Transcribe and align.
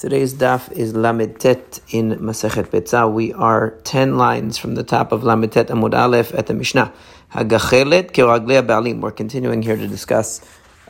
Today's 0.00 0.32
daf 0.32 0.72
is 0.72 0.94
Lamed 0.96 1.38
Tet 1.40 1.78
in 1.90 2.12
Masechet 2.20 2.68
Betzah. 2.68 3.12
We 3.12 3.34
are 3.34 3.72
10 3.84 4.16
lines 4.16 4.56
from 4.56 4.74
the 4.74 4.82
top 4.82 5.12
of 5.12 5.24
Lamed 5.24 5.52
Tet 5.52 5.68
Amud 5.68 5.92
Aleph 5.92 6.32
at 6.32 6.46
the 6.46 6.54
Mishnah. 6.54 6.90
Hagachelet 7.34 8.12
keraglei 8.12 8.66
ba'alim. 8.66 9.02
We're 9.02 9.10
continuing 9.10 9.60
here 9.60 9.76
to 9.76 9.86
discuss 9.86 10.40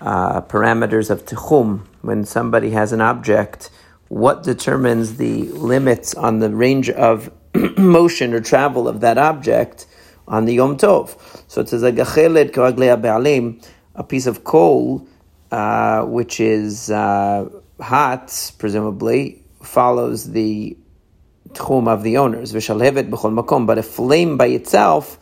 uh, 0.00 0.42
parameters 0.42 1.10
of 1.10 1.24
tichum. 1.24 1.88
When 2.02 2.24
somebody 2.24 2.70
has 2.70 2.92
an 2.92 3.00
object, 3.00 3.70
what 4.06 4.44
determines 4.44 5.16
the 5.16 5.48
limits 5.48 6.14
on 6.14 6.38
the 6.38 6.50
range 6.54 6.88
of 6.88 7.32
motion 7.76 8.32
or 8.32 8.40
travel 8.40 8.86
of 8.86 9.00
that 9.00 9.18
object 9.18 9.88
on 10.28 10.44
the 10.44 10.54
Yom 10.54 10.76
Tov? 10.76 11.18
So 11.50 11.62
it 11.62 11.68
says 11.68 11.82
Hagachelet 11.82 12.52
keraglei 12.52 13.02
ba'alim, 13.02 13.66
a 13.96 14.04
piece 14.04 14.28
of 14.28 14.44
coal, 14.44 15.04
uh, 15.50 16.04
which 16.04 16.38
is... 16.38 16.92
Uh, 16.92 17.48
hot, 17.80 18.52
presumably, 18.58 19.42
follows 19.62 20.30
the 20.30 20.76
tchum 21.50 21.88
of 21.88 22.02
the 22.02 22.18
owners. 22.18 22.52
V'shalhevet 22.52 23.10
b'chol 23.10 23.42
makom. 23.42 23.66
But 23.66 23.78
a 23.78 23.82
flame 23.82 24.36
by 24.36 24.46
itself, 24.46 25.18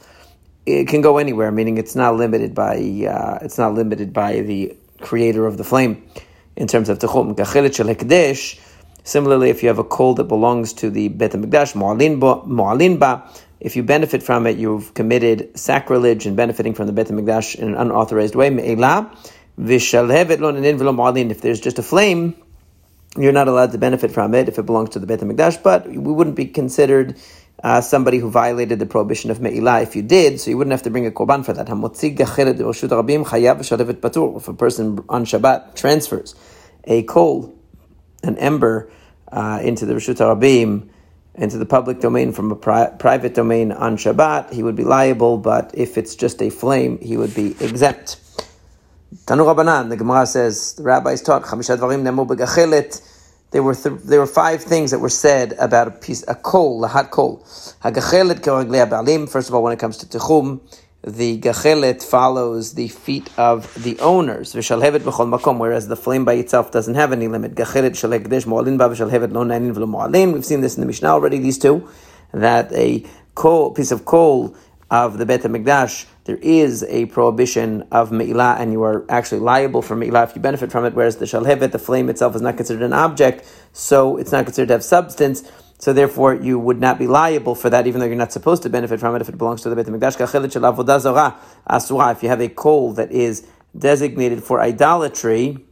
it 0.66 0.89
can 0.89 1.01
go 1.01 1.19
anywhere. 1.19 1.51
Meaning, 1.51 1.79
it's 1.79 1.95
not 1.95 2.16
limited 2.16 2.55
by 2.55 2.77
uh, 2.77 3.39
it's 3.43 3.59
not 3.59 3.75
limited 3.75 4.13
by 4.13 4.41
the 4.41 4.77
creator 5.01 5.47
of 5.47 5.57
the 5.57 5.65
flame 5.65 6.09
in 6.57 6.66
terms 6.66 6.89
of 6.89 6.99
tchum. 6.99 7.35
Gachelet 7.35 7.75
shel. 7.75 8.55
Similarly, 9.05 9.49
if 9.49 9.63
you 9.63 9.69
have 9.69 9.79
a 9.79 9.85
coal 9.85 10.13
that 10.15 10.25
belongs 10.25 10.75
to 10.75 10.91
the 10.91 11.09
Bet 11.09 11.33
HaMikdash, 11.33 11.73
mu'alin 11.75 12.99
ba, 12.99 13.30
if 13.59 13.75
you 13.75 13.83
benefit 13.83 14.23
from 14.23 14.47
it, 14.47 14.59
you've 14.59 14.93
committed 14.93 15.59
sacrilege 15.59 16.27
and 16.27 16.37
benefiting 16.37 16.75
from 16.75 16.88
the 16.88 16.93
Bet 16.93 17.07
HaMikdash 17.07 17.55
in 17.55 17.69
an 17.69 17.75
unauthorized 17.75 18.35
way. 18.35 18.51
Me'ela, 18.51 19.11
v'shalhevet 19.59 20.41
lo 20.41 20.52
nenin 20.52 21.30
If 21.30 21.41
there's 21.41 21.59
just 21.59 21.79
a 21.79 21.83
flame, 21.83 22.37
you're 23.17 23.33
not 23.33 23.48
allowed 23.48 23.73
to 23.73 23.79
benefit 23.79 24.11
from 24.11 24.35
it 24.35 24.48
if 24.48 24.59
it 24.59 24.67
belongs 24.67 24.91
to 24.91 24.98
the 24.98 25.07
Beit 25.07 25.21
HaMikdash, 25.21 25.62
but 25.62 25.89
we 25.89 26.12
wouldn't 26.12 26.37
be 26.37 26.47
considered 26.47 27.16
uh, 27.63 27.80
somebody 27.80 28.19
who 28.19 28.30
violated 28.30 28.79
the 28.79 28.87
prohibition 28.87 29.30
of 29.30 29.41
Me'ilah 29.41 29.82
if 29.82 29.96
you 29.96 30.02
did, 30.02 30.41
so 30.41 30.51
you 30.51 30.59
wouldn't 30.59 30.73
have 30.73 30.82
to 30.82 30.91
bring 30.91 31.07
a 31.07 31.10
korban 31.10 31.45
for 31.45 31.52
that. 31.52 31.69
If 34.37 34.49
a 34.49 34.55
person 34.55 35.05
on 35.09 35.24
Shabbat 35.24 35.74
transfers 35.74 36.35
a 36.85 37.02
coal, 37.02 37.55
an 38.23 38.38
ember, 38.38 38.91
uh, 39.30 39.60
into 39.63 39.85
the 39.87 39.95
Rishut 39.95 40.16
Rabim, 40.16 40.88
into 41.35 41.59
the 41.59 41.66
public 41.66 42.01
domain 42.01 42.32
from 42.32 42.51
a 42.51 42.57
pri- 42.57 42.91
private 42.99 43.35
domain 43.35 43.73
on 43.73 43.97
Shabbat, 43.97 44.52
he 44.52 44.63
would 44.63 44.77
be 44.77 44.85
liable, 44.85 45.38
but 45.38 45.71
if 45.75 45.99
it's 45.99 46.15
just 46.15 46.43
a 46.43 46.51
flame, 46.51 46.99
he 47.01 47.16
would 47.16 47.35
be 47.35 47.57
exempt. 47.60 48.21
Tanu 49.14 49.46
Rabbanan, 49.46 49.88
the 49.88 49.96
Gemara 49.96 50.26
says, 50.26 50.74
the 50.74 50.82
rabbis 50.82 51.23
taught, 51.23 51.42
Chamisha 51.45 51.78
Dvarim 51.78 52.02
Nemu 52.02 52.26
Begachelet, 52.28 53.01
there 53.52 53.62
were 53.62 53.74
th- 53.74 54.02
there 54.04 54.20
were 54.20 54.26
five 54.26 54.62
things 54.62 54.90
that 54.90 54.98
were 54.98 55.09
said 55.09 55.54
about 55.59 55.88
a 55.88 55.90
piece, 55.90 56.23
a 56.28 56.34
coal, 56.34 56.84
a 56.84 56.88
hot 56.88 57.10
coal. 57.10 57.38
Hagachelet 57.82 58.40
ba'alim. 58.42 59.26
First 59.26 59.48
of 59.48 59.54
all, 59.54 59.62
when 59.62 59.73
it 59.73 59.79
comes 59.79 59.96
to 59.96 60.06
tichum, 60.06 60.60
the 61.02 61.40
gachelet 61.40 62.02
follows 62.02 62.74
the 62.74 62.88
feet 62.88 63.30
of 63.38 63.82
the 63.82 63.98
owners. 64.00 64.53
V'shalhevet 64.53 64.98
b'chol 64.98 65.38
makom, 65.38 65.56
whereas 65.56 65.88
the 65.88 65.97
flame 65.97 66.26
by 66.26 66.34
itself 66.34 66.70
doesn't 66.70 66.97
have 66.97 67.10
any 67.10 67.28
limit. 67.28 67.54
Gachelet 67.54 67.92
shalekdesh 67.92 68.47
mo'alin 68.47 68.76
ba 68.76 68.91
v'shalhevet 68.91 69.32
lo 69.32 69.42
nainin 69.42 69.72
v'lo 69.72 69.88
mo'alin. 69.88 70.34
We've 70.34 70.44
seen 70.44 70.60
this 70.60 70.76
in 70.76 70.82
the 70.82 70.86
Mishnah 70.86 71.09
already. 71.09 71.38
These 71.38 71.56
two, 71.56 71.88
that 72.32 72.70
a 72.75 73.06
coal 73.34 73.70
piece 73.70 73.91
of 73.91 74.04
coal 74.04 74.54
of 74.91 75.16
the 75.16 75.25
Bet 75.25 75.42
HaMikdash, 75.42 76.04
there 76.28 76.37
is 76.43 76.84
a 76.91 77.06
prohibition 77.06 77.88
of 77.91 78.12
Me'ilah, 78.12 78.60
and 78.60 78.71
you 78.71 78.82
are 78.82 79.06
actually 79.09 79.41
liable 79.41 79.81
for 79.81 79.97
Me'ilah 79.97 80.25
if 80.25 80.37
you 80.37 80.43
benefit 80.43 80.70
from 80.70 80.84
it, 80.84 80.93
whereas 80.93 81.16
the 81.16 81.25
Shalhevet, 81.25 81.72
the 81.72 81.78
flame 81.78 82.10
itself, 82.10 82.37
is 82.37 82.43
not 82.43 82.59
considered 82.59 82.82
an 82.82 82.93
object, 82.93 83.50
so 83.72 84.19
it's 84.19 84.31
not 84.31 84.44
considered 84.44 84.69
to 84.69 84.75
have 84.75 84.84
substance, 84.84 85.50
so 85.78 85.94
therefore 85.94 86.34
you 86.34 86.59
would 86.59 86.78
not 86.82 86.98
be 86.98 87.06
liable 87.06 87.54
for 87.54 87.70
that, 87.70 87.87
even 87.87 87.98
though 87.98 88.06
you're 88.06 88.15
not 88.15 88.31
supposed 88.31 88.62
to 88.65 88.69
benefit 88.69 89.00
from 89.00 89.16
it 89.16 89.22
if 89.22 89.31
it 89.31 89.38
belongs 89.38 89.62
to 89.62 89.70
the 89.70 89.76
Bet 89.76 89.87
HaMikdash. 89.87 90.20
If 92.12 92.22
you 92.22 92.28
have 92.28 92.41
a 92.42 92.48
coal 92.50 92.92
that 92.92 93.10
is 93.10 93.47
designated 93.78 94.44
for 94.44 94.60
idolatry, 94.60 95.64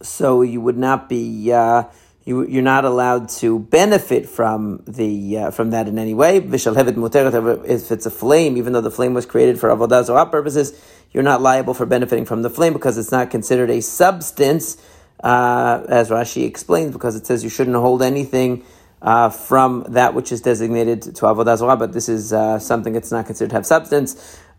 so 0.00 0.40
you 0.40 0.62
would 0.62 0.78
not 0.78 1.10
be... 1.10 1.52
Uh, 1.52 1.82
you, 2.28 2.46
you're 2.46 2.62
not 2.62 2.84
allowed 2.84 3.30
to 3.30 3.58
benefit 3.58 4.28
from 4.28 4.82
the 4.86 5.38
uh, 5.38 5.50
from 5.50 5.70
that 5.70 5.88
in 5.88 5.98
any 5.98 6.12
way. 6.12 6.36
If 6.36 6.52
it's 6.52 8.06
a 8.06 8.10
flame, 8.10 8.58
even 8.58 8.74
though 8.74 8.82
the 8.82 8.90
flame 8.90 9.14
was 9.14 9.24
created 9.24 9.58
for 9.58 9.70
avodah 9.70 10.04
zarah 10.04 10.26
purposes, 10.26 10.78
you're 11.10 11.22
not 11.22 11.40
liable 11.40 11.72
for 11.72 11.86
benefiting 11.86 12.26
from 12.26 12.42
the 12.42 12.50
flame 12.50 12.74
because 12.74 12.98
it's 12.98 13.10
not 13.10 13.30
considered 13.30 13.70
a 13.70 13.80
substance, 13.80 14.76
uh, 15.24 15.86
as 15.88 16.10
Rashi 16.10 16.44
explains, 16.44 16.92
because 16.92 17.16
it 17.16 17.24
says 17.24 17.42
you 17.42 17.48
shouldn't 17.48 17.76
hold 17.76 18.02
anything. 18.02 18.62
Uh, 19.00 19.30
from 19.30 19.84
that 19.90 20.12
which 20.12 20.32
is 20.32 20.40
designated 20.40 21.00
to 21.02 21.22
avodah 21.22 21.56
zarah, 21.56 21.76
but 21.76 21.92
this 21.92 22.08
is 22.08 22.32
uh, 22.32 22.58
something 22.58 22.92
that's 22.92 23.12
not 23.12 23.26
considered 23.26 23.50
to 23.50 23.54
have 23.54 23.64
substance. 23.64 24.36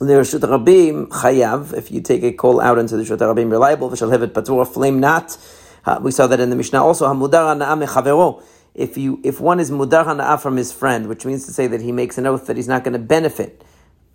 Rishut 0.00 0.40
Rabim 0.40 1.08
chayav. 1.08 1.76
If 1.76 1.90
you 1.90 2.00
take 2.00 2.22
a 2.22 2.32
coal 2.32 2.60
out 2.60 2.78
into 2.78 2.96
the 2.96 3.02
Rishut 3.02 3.18
Rabim, 3.18 3.50
reliable. 3.50 3.90
V'shalhevet 3.90 4.28
patur 4.28 4.66
flame 4.66 4.98
not. 4.98 5.36
Uh, 5.84 5.98
we 6.00 6.10
saw 6.10 6.26
that 6.26 6.40
in 6.40 6.48
the 6.48 6.56
Mishnah 6.56 6.82
also. 6.82 7.06
Hamudar 7.06 8.42
If 8.74 8.96
you 8.96 9.20
if 9.22 9.40
one 9.40 9.60
is 9.60 9.70
mudar 9.70 10.06
hana'ah 10.06 10.40
from 10.40 10.56
his 10.56 10.72
friend, 10.72 11.06
which 11.06 11.26
means 11.26 11.44
to 11.46 11.52
say 11.52 11.66
that 11.66 11.82
he 11.82 11.92
makes 11.92 12.16
an 12.16 12.26
oath 12.26 12.46
that 12.46 12.56
he's 12.56 12.68
not 12.68 12.82
going 12.82 12.94
to 12.94 12.98
benefit 12.98 13.62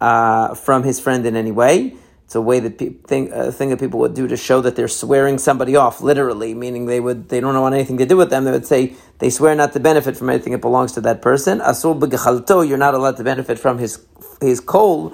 uh, 0.01 0.56
from 0.56 0.81
his 0.81 1.00
friend 1.00 1.23
in 1.25 1.35
any 1.35 1.51
way. 1.51 1.96
It's 2.23 2.34
a 2.34 2.41
way 2.41 2.59
that 2.62 2.79
pe- 2.79 2.90
thing, 2.90 3.31
a 3.31 3.52
thing 3.52 3.69
that 3.69 3.79
people 3.79 4.00
would 4.00 4.16
do 4.16 4.28
to 4.28 4.35
show 4.35 4.62
that 4.62 4.75
they're 4.75 4.88
swearing 4.88 5.38
somebody 5.38 5.75
off, 5.75 6.02
literally, 6.02 6.56
meaning 6.56 6.88
they 6.88 7.00
would 7.00 7.29
they 7.29 7.40
don't 7.40 7.59
want 7.62 7.75
anything 7.75 8.00
to 8.00 8.07
do 8.07 8.17
with 8.17 8.31
them. 8.31 8.46
They 8.46 8.52
would 8.52 8.66
say 8.66 8.96
they 9.19 9.29
swear 9.29 9.53
not 9.53 9.73
to 9.73 9.79
benefit 9.79 10.17
from 10.17 10.31
anything 10.31 10.53
that 10.53 10.62
belongs 10.62 10.94
to 10.94 11.02
that 11.02 11.22
person. 11.22 11.59
Asur 11.59 12.00
b'gechalto, 12.00 12.67
you're 12.67 12.79
not 12.79 12.96
allowed 12.96 13.17
to 13.17 13.23
benefit 13.23 13.59
from 13.59 13.78
his 13.78 14.03
his 14.41 14.59
coal 14.59 15.13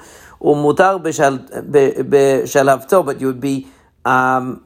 but 3.06 3.22
you 3.22 3.28
would 3.28 3.42
be 3.42 3.68
um, 4.06 4.66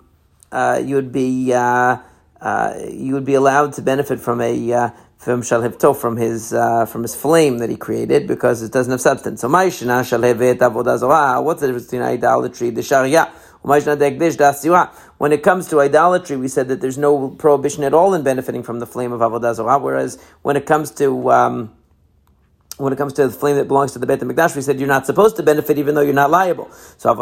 uh, 0.52 0.82
you 0.84 0.96
would 0.96 1.12
be 1.12 1.54
uh, 1.54 1.98
uh, 2.40 2.74
you 2.90 3.14
would 3.14 3.26
be 3.26 3.34
allowed 3.34 3.74
to 3.74 3.82
benefit 3.82 4.20
from 4.20 4.40
a 4.40 4.74
uh, 4.74 4.90
from 5.18 5.42
shalhevto 5.42 5.96
from 5.96 6.18
his 6.18 6.54
uh, 6.54 6.86
from 6.86 7.02
his 7.02 7.16
flame 7.16 7.58
that 7.58 7.70
he 7.70 7.76
created 7.76 8.28
because 8.28 8.62
it 8.62 8.72
doesn't 8.72 8.92
have 8.92 9.02
substance. 9.02 9.42
So 9.42 9.50
ma'ishna 9.50 10.04
shalhevet 10.04 10.60
avodah 10.60 10.98
zorah. 10.98 11.42
What's 11.42 11.62
the 11.62 11.68
difference 11.68 11.88
between 11.88 12.04
idolatry, 12.04 12.70
the 12.70 12.84
sharia? 12.84 13.32
When 13.66 15.32
it 15.32 15.42
comes 15.42 15.68
to 15.70 15.82
idolatry, 15.82 16.38
we 16.38 16.48
said 16.48 16.68
that 16.68 16.82
there's 16.82 17.00
no 17.00 17.30
prohibition 17.30 17.84
at 17.84 17.96
all 17.96 18.14
in 18.14 18.22
benefiting 18.22 18.62
from 18.62 18.78
the 18.80 18.86
flame 18.86 19.12
of 19.12 19.22
avodah 19.22 19.56
zorah. 19.56 19.80
Whereas 19.80 20.22
when 20.44 20.56
it 20.56 20.68
comes 20.68 20.92
to 20.92 21.32
um, 21.32 21.75
when 22.78 22.92
it 22.92 22.98
comes 22.98 23.14
to 23.14 23.28
the 23.28 23.34
flame 23.34 23.56
that 23.56 23.68
belongs 23.68 23.94
to 23.94 24.00
the 24.00 24.06
Beit 24.06 24.20
HaMikdash, 24.20 24.56
we 24.56 24.62
said 24.62 24.80
you're 24.80 24.88
not 24.88 25.06
supposed 25.06 25.38
to 25.38 25.44
benefit 25.44 25.78
even 25.78 25.96
though 25.96 26.02
you're 26.02 26.14
not 26.14 26.30
liable. 26.30 26.70
So 26.98 27.14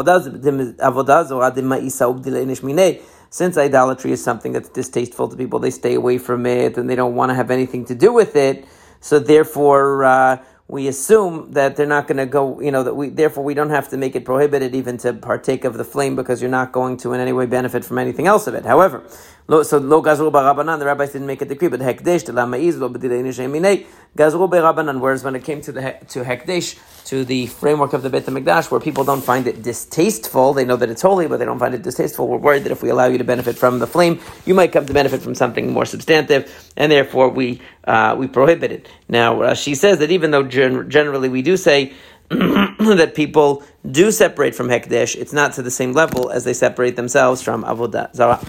since 3.30 3.58
idolatry 3.58 4.12
is 4.12 4.24
something 4.24 4.52
that's 4.52 4.70
distasteful 4.70 5.28
to 5.28 5.36
people, 5.36 5.60
they 5.60 5.72
stay 5.72 5.94
away 5.96 6.18
from 6.18 6.46
it 6.46 6.78
and 6.78 6.90
they 6.90 6.96
don't 6.96 7.16
want 7.16 7.30
to 7.30 7.36
have 7.36 7.52
anything 7.52 7.86
to 7.86 7.96
do 7.96 8.14
with 8.14 8.36
it. 8.36 8.66
So 9.00 9.20
therefore, 9.20 10.04
uh, 10.04 10.44
we 10.68 10.88
assume 10.88 11.52
that 11.52 11.76
they're 11.76 11.86
not 11.86 12.08
going 12.08 12.18
to 12.18 12.26
go, 12.26 12.60
you 12.62 12.72
know, 12.72 12.84
that 12.84 12.96
we, 12.96 13.10
therefore 13.10 13.44
we 13.44 13.54
don't 13.54 13.70
have 13.70 13.90
to 13.90 13.98
make 13.98 14.16
it 14.16 14.24
prohibited 14.24 14.74
even 14.74 14.98
to 15.00 15.14
partake 15.14 15.66
of 15.66 15.78
the 15.78 15.84
flame 15.84 16.16
because 16.16 16.42
you're 16.42 16.50
not 16.50 16.72
going 16.72 16.98
to 16.98 17.14
in 17.14 17.20
any 17.20 17.34
way 17.34 17.46
benefit 17.46 17.84
from 17.84 18.00
anything 18.00 18.28
else 18.28 18.48
of 18.48 18.56
it. 18.56 18.66
However, 18.66 19.04
so 19.48 19.78
lo 19.78 20.02
gazru 20.02 20.32
barabanan, 20.32 20.80
the 20.80 20.86
rabbis 20.86 21.12
didn't 21.12 21.28
make 21.28 21.42
a 21.42 21.46
decree, 21.46 21.68
but 21.68 21.82
hekdesh, 21.82 22.26
the 22.26 22.32
lamaiz, 22.32 22.80
lo 22.80 22.90
gazru 22.90 24.50
barabanan, 24.50 25.00
whereas 25.00 25.24
when 25.24 25.36
it 25.36 25.44
came 25.44 25.60
to 25.62 25.72
the, 25.72 25.82
to 26.08 26.24
hekdesh, 26.24 26.80
to 27.06 27.26
the 27.26 27.48
framework 27.48 27.92
of 27.92 28.02
the 28.02 28.10
Beit 28.10 28.26
HaMikdash, 28.26 28.72
where 28.72 28.80
people 28.80 29.04
don't 29.04 29.24
find 29.24 29.46
it 29.46 29.62
distasteful, 29.62 30.54
they 30.54 30.64
know 30.64 30.78
that 30.78 30.90
it's 30.90 31.02
holy, 31.02 31.28
but 31.28 31.38
they 31.38 31.46
don't 31.46 31.60
find 31.60 31.76
it 31.76 31.82
distasteful, 31.82 32.28
we're 32.28 32.38
worried 32.38 32.64
that 32.64 32.72
if 32.72 32.82
we 32.82 32.90
allow 32.90 33.08
you 33.08 33.18
to 33.18 33.24
benefit 33.26 33.58
from 33.58 33.80
the 33.80 33.88
flame, 33.88 34.22
you 34.46 34.54
might 34.54 34.72
come 34.72 34.86
to 34.86 34.94
benefit 34.94 35.22
from 35.22 35.36
something 35.36 35.74
more 35.74 35.86
substantive, 35.86 36.72
and 36.78 36.92
therefore 36.92 37.28
we, 37.28 37.62
uh, 37.84 38.16
we 38.18 38.28
prohibit 38.28 38.72
it. 38.72 38.88
Now, 39.10 39.54
she 39.54 39.76
says 39.76 40.00
that 40.00 40.12
even 40.12 40.32
though 40.32 40.44
gen- 40.44 40.90
generally 40.90 41.28
we 41.28 41.42
do 41.42 41.58
say, 41.58 41.94
that 42.30 43.14
people 43.16 43.64
do 43.92 44.10
separate 44.10 44.56
from 44.56 44.70
Hekdesh, 44.70 45.16
it's 45.16 45.34
not 45.34 45.54
to 45.54 45.62
the 45.62 45.70
same 45.70 45.92
level 45.92 46.30
as 46.30 46.46
they 46.46 46.54
separate 46.54 46.96
themselves 46.96 47.42
from 47.42 47.64
Avodah 47.64 48.16
Zarah. 48.16 48.40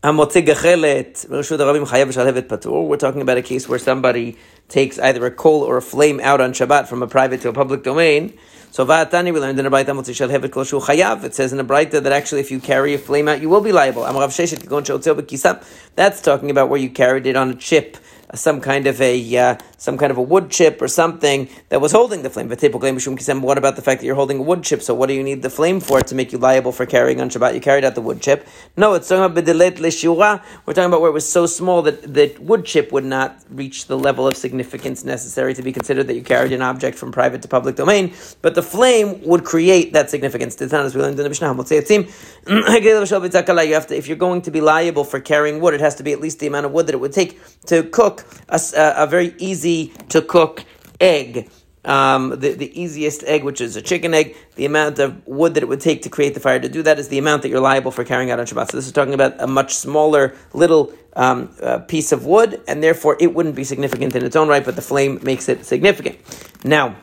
We're 0.00 0.22
talking 0.22 0.38
about 3.22 3.36
a 3.36 3.42
case 3.42 3.68
where 3.68 3.80
somebody 3.80 4.36
takes 4.68 4.96
either 5.00 5.26
a 5.26 5.30
coal 5.32 5.62
or 5.62 5.76
a 5.76 5.82
flame 5.82 6.20
out 6.20 6.40
on 6.40 6.52
Shabbat 6.52 6.86
from 6.86 7.02
a 7.02 7.08
private 7.08 7.40
to 7.40 7.48
a 7.48 7.52
public 7.52 7.82
domain. 7.82 8.38
So 8.70 8.86
Va'atani, 8.86 9.34
we 9.34 9.40
learned 9.40 9.58
in 9.58 9.66
a 9.66 9.70
Braita 9.72 9.86
Chayav. 9.88 11.24
It 11.24 11.34
says 11.34 11.52
in 11.52 11.58
a 11.58 11.64
Braita 11.64 12.00
that 12.00 12.12
actually 12.12 12.42
if 12.42 12.52
you 12.52 12.60
carry 12.60 12.94
a 12.94 12.98
flame 12.98 13.26
out, 13.26 13.40
you 13.40 13.48
will 13.48 13.60
be 13.60 13.72
liable. 13.72 14.04
That's 15.96 16.20
talking 16.22 16.50
about 16.50 16.68
where 16.68 16.78
you 16.78 16.90
carried 16.90 17.26
it 17.26 17.34
on 17.34 17.50
a 17.50 17.56
chip 17.56 17.96
some 18.34 18.60
kind 18.60 18.86
of 18.86 19.00
a 19.00 19.36
uh, 19.36 19.56
some 19.76 19.96
kind 19.96 20.10
of 20.10 20.18
a 20.18 20.22
wood 20.22 20.50
chip 20.50 20.82
or 20.82 20.88
something 20.88 21.48
that 21.68 21.80
was 21.80 21.92
holding 21.92 22.22
the 22.22 22.30
flame. 22.30 22.48
What 22.48 23.58
about 23.58 23.76
the 23.76 23.82
fact 23.82 24.00
that 24.00 24.06
you're 24.06 24.14
holding 24.14 24.38
a 24.38 24.42
wood 24.42 24.64
chip? 24.64 24.82
So 24.82 24.94
what 24.94 25.06
do 25.06 25.14
you 25.14 25.22
need 25.22 25.42
the 25.42 25.50
flame 25.50 25.80
for 25.80 26.00
to 26.00 26.14
make 26.14 26.32
you 26.32 26.38
liable 26.38 26.72
for 26.72 26.86
carrying 26.86 27.20
on 27.20 27.30
Shabbat? 27.30 27.54
You 27.54 27.60
carried 27.60 27.84
out 27.84 27.94
the 27.94 28.00
wood 28.00 28.20
chip. 28.20 28.46
No, 28.76 28.94
it's 28.94 29.08
talking 29.08 29.24
about 29.24 29.46
We're 29.46 30.74
talking 30.74 30.84
about 30.84 31.00
where 31.00 31.10
it 31.10 31.14
was 31.14 31.28
so 31.28 31.46
small 31.46 31.82
that 31.82 32.02
the 32.02 32.36
wood 32.40 32.64
chip 32.64 32.92
would 32.92 33.04
not 33.04 33.38
reach 33.50 33.86
the 33.86 33.96
level 33.96 34.26
of 34.26 34.36
significance 34.36 35.04
necessary 35.04 35.54
to 35.54 35.62
be 35.62 35.72
considered 35.72 36.06
that 36.08 36.14
you 36.14 36.22
carried 36.22 36.52
an 36.52 36.62
object 36.62 36.98
from 36.98 37.12
private 37.12 37.42
to 37.42 37.48
public 37.48 37.76
domain, 37.76 38.14
but 38.42 38.54
the 38.54 38.62
flame 38.62 39.22
would 39.24 39.44
create 39.44 39.92
that 39.92 40.10
significance. 40.10 40.60
It's 40.60 40.72
not 40.72 40.84
as 40.84 40.94
we 40.94 41.02
learned 41.02 41.18
in 41.18 41.24
the 41.24 41.28
mishnah. 41.28 41.48
If 43.98 44.06
you're 44.06 44.16
going 44.16 44.42
to 44.42 44.50
be 44.50 44.60
liable 44.60 45.04
for 45.04 45.20
carrying 45.20 45.60
wood, 45.60 45.74
it 45.74 45.80
has 45.80 45.94
to 45.96 46.02
be 46.02 46.12
at 46.12 46.20
least 46.20 46.40
the 46.40 46.46
amount 46.46 46.66
of 46.66 46.72
wood 46.72 46.86
that 46.86 46.94
it 46.94 46.98
would 46.98 47.12
take 47.12 47.40
to 47.66 47.82
cook 47.84 48.17
a, 48.48 48.60
a 48.74 49.06
very 49.06 49.34
easy 49.38 49.92
to 50.10 50.22
cook 50.22 50.64
egg. 51.00 51.50
Um, 51.84 52.30
the, 52.30 52.52
the 52.52 52.70
easiest 52.78 53.22
egg, 53.24 53.44
which 53.44 53.60
is 53.60 53.76
a 53.76 53.82
chicken 53.82 54.12
egg, 54.12 54.36
the 54.56 54.66
amount 54.66 54.98
of 54.98 55.26
wood 55.26 55.54
that 55.54 55.62
it 55.62 55.66
would 55.66 55.80
take 55.80 56.02
to 56.02 56.10
create 56.10 56.34
the 56.34 56.40
fire 56.40 56.60
to 56.60 56.68
do 56.68 56.82
that 56.82 56.98
is 56.98 57.08
the 57.08 57.18
amount 57.18 57.42
that 57.42 57.48
you're 57.48 57.60
liable 57.60 57.90
for 57.90 58.04
carrying 58.04 58.30
out 58.30 58.38
on 58.38 58.46
Shabbat. 58.46 58.70
So 58.70 58.76
this 58.76 58.86
is 58.86 58.92
talking 58.92 59.14
about 59.14 59.40
a 59.40 59.46
much 59.46 59.74
smaller 59.74 60.34
little 60.52 60.92
um, 61.16 61.50
uh, 61.62 61.78
piece 61.78 62.12
of 62.12 62.26
wood, 62.26 62.60
and 62.68 62.82
therefore 62.82 63.16
it 63.20 63.32
wouldn't 63.32 63.54
be 63.54 63.64
significant 63.64 64.14
in 64.14 64.24
its 64.24 64.36
own 64.36 64.48
right, 64.48 64.64
but 64.64 64.76
the 64.76 64.82
flame 64.82 65.20
makes 65.22 65.48
it 65.48 65.64
significant. 65.64 66.18
Now, 66.62 66.96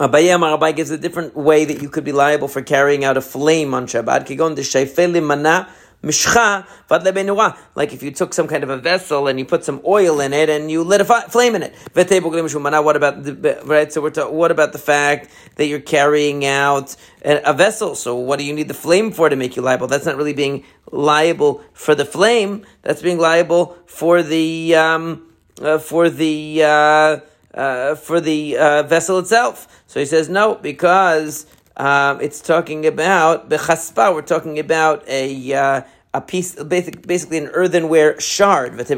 Abaye 0.00 0.34
Amar 0.34 0.72
gives 0.72 0.90
a 0.90 0.96
different 0.96 1.36
way 1.36 1.66
that 1.66 1.82
you 1.82 1.90
could 1.90 2.04
be 2.04 2.12
liable 2.12 2.48
for 2.48 2.62
carrying 2.62 3.04
out 3.04 3.18
a 3.18 3.20
flame 3.20 3.74
on 3.74 3.86
Shabbat. 3.86 4.26
Kigon 4.26 4.54
de 4.56 5.20
mana 5.20 5.68
mishcha 6.02 6.66
vad 6.88 7.56
Like 7.74 7.92
if 7.92 8.02
you 8.02 8.10
took 8.10 8.32
some 8.34 8.48
kind 8.48 8.64
of 8.64 8.70
a 8.70 8.76
vessel 8.76 9.26
and 9.26 9.38
you 9.38 9.44
put 9.44 9.64
some 9.64 9.80
oil 9.86 10.20
in 10.20 10.32
it 10.32 10.48
and 10.48 10.70
you 10.70 10.82
lit 10.82 11.00
a 11.00 11.04
fi- 11.04 11.28
flame 11.28 11.54
in 11.54 11.62
it. 11.62 11.74
What 11.94 12.96
about 12.96 13.22
the 13.24 13.60
right? 13.64 13.92
So 13.92 14.00
we're 14.00 14.10
ta- 14.10 14.30
what 14.30 14.50
about 14.50 14.72
the 14.72 14.78
fact 14.78 15.30
that 15.56 15.66
you're 15.66 15.80
carrying 15.80 16.44
out 16.44 16.96
a, 17.24 17.50
a, 17.50 17.52
vessel? 17.52 17.94
So 17.94 18.16
what 18.16 18.38
do 18.38 18.44
you 18.44 18.54
need 18.54 18.68
the 18.68 18.74
flame 18.74 19.12
for 19.12 19.28
to 19.28 19.36
make 19.36 19.56
you 19.56 19.62
liable? 19.62 19.86
That's 19.86 20.06
not 20.06 20.16
really 20.16 20.34
being 20.34 20.64
liable 20.90 21.62
for 21.72 21.94
the 21.94 22.04
flame. 22.04 22.64
That's 22.82 23.02
being 23.02 23.18
liable 23.18 23.76
for 23.86 24.22
the 24.22 24.74
um, 24.76 25.30
uh, 25.60 25.78
for 25.78 26.08
the 26.08 26.62
uh, 26.64 27.20
uh, 27.54 27.94
for 27.96 28.20
the 28.20 28.56
uh, 28.56 28.82
vessel 28.84 29.18
itself. 29.18 29.82
So 29.86 30.00
he 30.00 30.06
says 30.06 30.28
no 30.28 30.54
because 30.54 31.46
um, 31.80 32.20
it's 32.20 32.42
talking 32.42 32.84
about 32.84 33.48
bechaspa. 33.48 34.12
We're 34.12 34.20
talking 34.20 34.58
about 34.58 35.02
a 35.08 35.54
uh, 35.54 35.80
a 36.12 36.20
piece, 36.20 36.54
basic, 36.62 37.06
basically 37.06 37.38
an 37.38 37.46
earthenware 37.46 38.20
shard. 38.20 38.76
What 38.76 38.90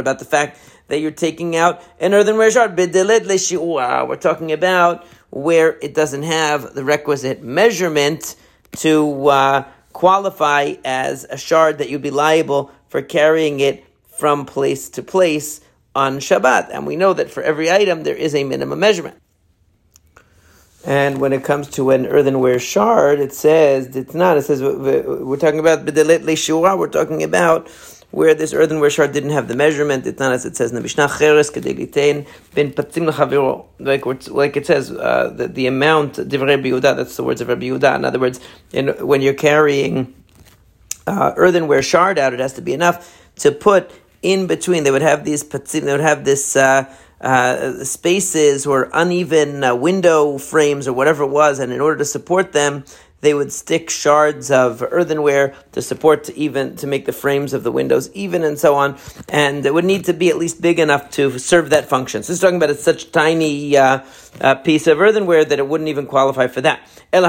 about 0.00 0.18
the 0.20 0.24
fact 0.24 0.60
that 0.86 1.00
you're 1.00 1.10
taking 1.10 1.56
out 1.56 1.82
an 1.98 2.14
earthenware 2.14 2.52
shard? 2.52 2.76
We're 2.76 4.16
talking 4.16 4.52
about 4.52 5.04
where 5.30 5.76
it 5.82 5.92
doesn't 5.92 6.22
have 6.22 6.72
the 6.72 6.84
requisite 6.84 7.42
measurement 7.42 8.36
to 8.76 9.26
uh, 9.26 9.64
qualify 9.92 10.74
as 10.84 11.24
a 11.28 11.36
shard 11.36 11.78
that 11.78 11.90
you'd 11.90 12.02
be 12.02 12.12
liable 12.12 12.70
for 12.90 13.02
carrying 13.02 13.58
it 13.58 13.84
from 14.06 14.46
place 14.46 14.88
to 14.90 15.02
place 15.02 15.60
on 15.96 16.18
Shabbat. 16.18 16.68
And 16.72 16.86
we 16.86 16.94
know 16.94 17.12
that 17.12 17.28
for 17.28 17.42
every 17.42 17.72
item 17.72 18.04
there 18.04 18.14
is 18.14 18.36
a 18.36 18.44
minimum 18.44 18.78
measurement. 18.78 19.21
And 20.84 21.20
when 21.20 21.32
it 21.32 21.44
comes 21.44 21.68
to 21.70 21.90
an 21.90 22.06
earthenware 22.06 22.58
shard, 22.58 23.20
it 23.20 23.32
says 23.32 23.94
it's 23.94 24.14
not. 24.14 24.36
It 24.36 24.42
says 24.42 24.60
we're 24.60 25.36
talking 25.36 25.60
about 25.60 25.84
bedelet 25.84 26.24
leishua. 26.24 26.76
We're 26.76 26.88
talking 26.88 27.22
about 27.22 27.68
where 28.10 28.34
this 28.34 28.52
earthenware 28.52 28.90
shard 28.90 29.12
didn't 29.12 29.30
have 29.30 29.46
the 29.46 29.54
measurement. 29.54 30.06
It's 30.06 30.18
not 30.18 30.32
as 30.32 30.44
it 30.44 30.56
says 30.56 30.72
in 30.72 30.82
the 30.82 30.88
cheres 30.88 31.50
kedelitain 31.50 32.26
ben 32.54 32.72
patzim 32.72 33.10
lechaviro. 33.10 33.66
Like 33.78 34.04
like 34.28 34.56
it 34.56 34.66
says 34.66 34.90
uh, 34.90 35.32
the, 35.34 35.46
the 35.46 35.66
amount 35.68 36.14
divrei. 36.14 36.80
That's 36.80 37.16
the 37.16 37.22
words 37.22 37.40
of 37.40 37.48
Rabbi 37.48 37.66
Yehuda. 37.66 37.96
In 37.96 38.04
other 38.04 38.18
words, 38.18 38.40
in, 38.72 38.88
when 39.06 39.22
you're 39.22 39.34
carrying 39.34 40.12
uh, 41.06 41.32
earthenware 41.36 41.82
shard 41.82 42.18
out, 42.18 42.34
it 42.34 42.40
has 42.40 42.54
to 42.54 42.62
be 42.62 42.72
enough 42.72 43.30
to 43.36 43.52
put 43.52 43.92
in 44.20 44.48
between. 44.48 44.82
They 44.82 44.90
would 44.90 45.02
have 45.02 45.24
these 45.24 45.44
patzim. 45.44 45.82
They 45.82 45.92
would 45.92 46.00
have 46.00 46.24
this. 46.24 46.56
Uh, 46.56 46.92
uh, 47.22 47.84
spaces 47.84 48.66
or 48.66 48.90
uneven 48.92 49.64
uh, 49.64 49.74
window 49.74 50.38
frames 50.38 50.88
or 50.88 50.92
whatever 50.92 51.24
it 51.24 51.30
was, 51.30 51.58
and 51.58 51.72
in 51.72 51.80
order 51.80 51.98
to 51.98 52.04
support 52.04 52.52
them, 52.52 52.84
they 53.22 53.32
would 53.32 53.52
stick 53.52 53.88
shards 53.88 54.50
of 54.50 54.82
earthenware 54.82 55.54
to 55.72 55.80
support 55.80 56.24
to 56.24 56.36
even 56.36 56.76
to 56.76 56.88
make 56.88 57.06
the 57.06 57.12
frames 57.12 57.54
of 57.54 57.62
the 57.62 57.70
windows 57.70 58.10
even 58.14 58.42
and 58.42 58.58
so 58.58 58.74
on. 58.74 58.98
And 59.28 59.64
it 59.64 59.72
would 59.72 59.84
need 59.84 60.06
to 60.06 60.12
be 60.12 60.28
at 60.28 60.36
least 60.36 60.60
big 60.60 60.80
enough 60.80 61.08
to 61.12 61.38
serve 61.38 61.70
that 61.70 61.88
function. 61.88 62.24
So 62.24 62.32
it's 62.32 62.42
talking 62.42 62.56
about 62.56 62.70
a 62.70 62.74
such 62.74 63.12
tiny 63.12 63.76
uh, 63.76 64.00
uh, 64.40 64.56
piece 64.56 64.88
of 64.88 65.00
earthenware 65.00 65.44
that 65.44 65.58
it 65.58 65.68
wouldn't 65.68 65.88
even 65.88 66.06
qualify 66.06 66.48
for 66.48 66.60
that. 66.62 66.80
So 67.14 67.20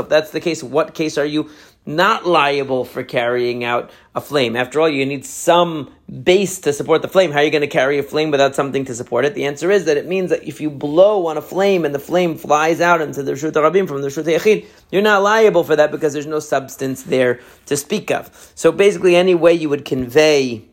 if 0.00 0.08
that's 0.08 0.30
the 0.30 0.40
case 0.40 0.62
what 0.62 0.94
case 0.94 1.18
are 1.18 1.24
you 1.24 1.50
not 1.86 2.26
liable 2.26 2.84
for 2.84 3.02
carrying 3.02 3.62
out 3.62 3.90
a 4.14 4.20
flame. 4.20 4.56
After 4.56 4.80
all, 4.80 4.88
you 4.88 5.04
need 5.04 5.24
some 5.24 5.92
base 6.22 6.58
to 6.60 6.72
support 6.72 7.02
the 7.02 7.08
flame. 7.08 7.30
How 7.30 7.40
are 7.40 7.44
you 7.44 7.50
going 7.50 7.60
to 7.60 7.66
carry 7.66 7.98
a 7.98 8.02
flame 8.02 8.30
without 8.30 8.54
something 8.54 8.84
to 8.86 8.94
support 8.94 9.24
it? 9.24 9.34
The 9.34 9.44
answer 9.44 9.70
is 9.70 9.84
that 9.84 9.96
it 9.96 10.06
means 10.06 10.30
that 10.30 10.44
if 10.44 10.60
you 10.60 10.70
blow 10.70 11.26
on 11.26 11.36
a 11.36 11.42
flame 11.42 11.84
and 11.84 11.94
the 11.94 11.98
flame 11.98 12.36
flies 12.36 12.80
out 12.80 13.00
into 13.00 13.22
the 13.22 13.32
Rishut 13.32 13.52
Rabim 13.52 13.86
from 13.86 14.00
the 14.00 14.08
Rishut 14.08 14.24
Yachid, 14.24 14.66
you're 14.90 15.02
not 15.02 15.22
liable 15.22 15.64
for 15.64 15.76
that 15.76 15.90
because 15.90 16.12
there's 16.12 16.26
no 16.26 16.40
substance 16.40 17.02
there 17.02 17.40
to 17.66 17.76
speak 17.76 18.10
of. 18.10 18.52
So 18.54 18.72
basically, 18.72 19.16
any 19.16 19.34
way 19.34 19.52
you 19.52 19.68
would 19.68 19.84
convey 19.84 20.64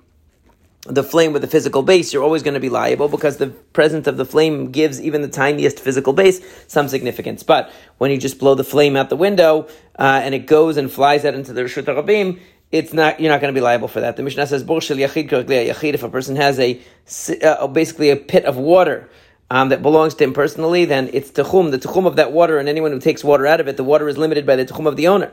the 0.88 1.04
flame 1.04 1.32
with 1.32 1.44
the 1.44 1.48
physical 1.48 1.84
base, 1.84 2.12
you're 2.12 2.24
always 2.24 2.42
going 2.42 2.56
to 2.56 2.60
be 2.60 2.70
liable 2.70 3.08
because 3.08 3.38
the 3.38 3.48
presence 3.48 4.08
of 4.08 4.18
the 4.18 4.26
flame 4.26 4.72
gives 4.72 5.00
even 5.00 5.22
the 5.22 5.28
tiniest 5.28 5.80
physical 5.80 6.12
base 6.12 6.42
some 6.68 6.88
significance. 6.88 7.44
But 7.44 7.72
when 8.00 8.10
you 8.10 8.18
just 8.18 8.40
blow 8.40 8.56
the 8.56 8.64
flame 8.64 8.96
out 8.96 9.10
the 9.10 9.16
window 9.16 9.68
uh, 10.00 10.22
and 10.24 10.34
it 10.34 10.48
goes 10.48 10.78
and 10.78 10.92
flies 10.92 11.24
out 11.24 11.36
into 11.36 11.54
the 11.54 11.62
Rishut 11.62 11.86
Rabim, 11.86 12.40
it's 12.72 12.94
not 12.94 13.20
you're 13.20 13.32
not 13.32 13.42
going 13.42 13.54
to 13.54 13.58
be 13.58 13.64
liable 13.64 13.90
for 13.90 14.00
that. 14.00 14.16
The 14.16 14.24
Mishnah 14.24 14.48
says, 14.48 14.64
yachid 14.64 15.94
If 15.94 16.04
a 16.04 16.10
person 16.10 16.36
has 16.38 16.58
a 16.60 16.82
uh, 17.44 17.68
basically 17.68 18.10
a 18.10 18.16
pit 18.16 18.46
of 18.46 18.58
water 18.58 19.10
um, 19.52 19.68
that 19.68 19.82
belongs 19.82 20.14
to 20.16 20.24
him 20.24 20.32
personally, 20.32 20.86
then 20.86 21.10
it's 21.12 21.30
techum, 21.30 21.72
the 21.72 21.78
techum 21.78 22.08
of 22.08 22.16
that 22.16 22.32
water, 22.32 22.58
and 22.58 22.70
anyone 22.70 22.94
who 22.94 23.00
takes 23.02 23.22
water 23.22 23.46
out 23.46 23.60
of 23.60 23.68
it, 23.68 23.76
the 23.76 23.84
water 23.84 24.08
is 24.08 24.18
limited 24.18 24.46
by 24.46 24.56
the 24.56 24.66
techum 24.66 24.88
of 24.88 24.96
the 24.96 25.10
owner. 25.10 25.30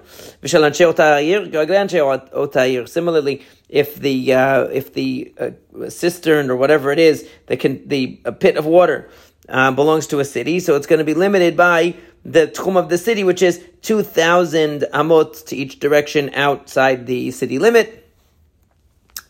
Similarly, 2.88 3.46
if 3.68 3.94
the 3.94 4.34
uh, 4.34 4.64
if 4.64 4.92
the 4.92 5.32
uh, 5.38 5.50
cistern 5.88 6.50
or 6.50 6.56
whatever 6.56 6.90
it 6.90 6.98
is, 6.98 7.28
the 7.46 7.56
can 7.56 7.86
the 7.86 8.16
pit 8.40 8.56
of 8.56 8.66
water 8.66 9.08
uh, 9.48 9.70
belongs 9.70 10.08
to 10.08 10.18
a 10.18 10.24
city, 10.24 10.58
so 10.58 10.74
it's 10.74 10.88
going 10.88 10.98
to 10.98 11.04
be 11.04 11.14
limited 11.14 11.56
by 11.56 11.94
the 12.24 12.48
tchum 12.48 12.76
of 12.76 12.88
the 12.88 12.98
city, 12.98 13.22
which 13.22 13.40
is 13.40 13.64
two 13.82 14.02
thousand 14.02 14.84
amot 14.92 15.46
to 15.46 15.54
each 15.54 15.78
direction 15.78 16.34
outside 16.34 17.06
the 17.06 17.30
city 17.30 17.60
limit 17.60 18.04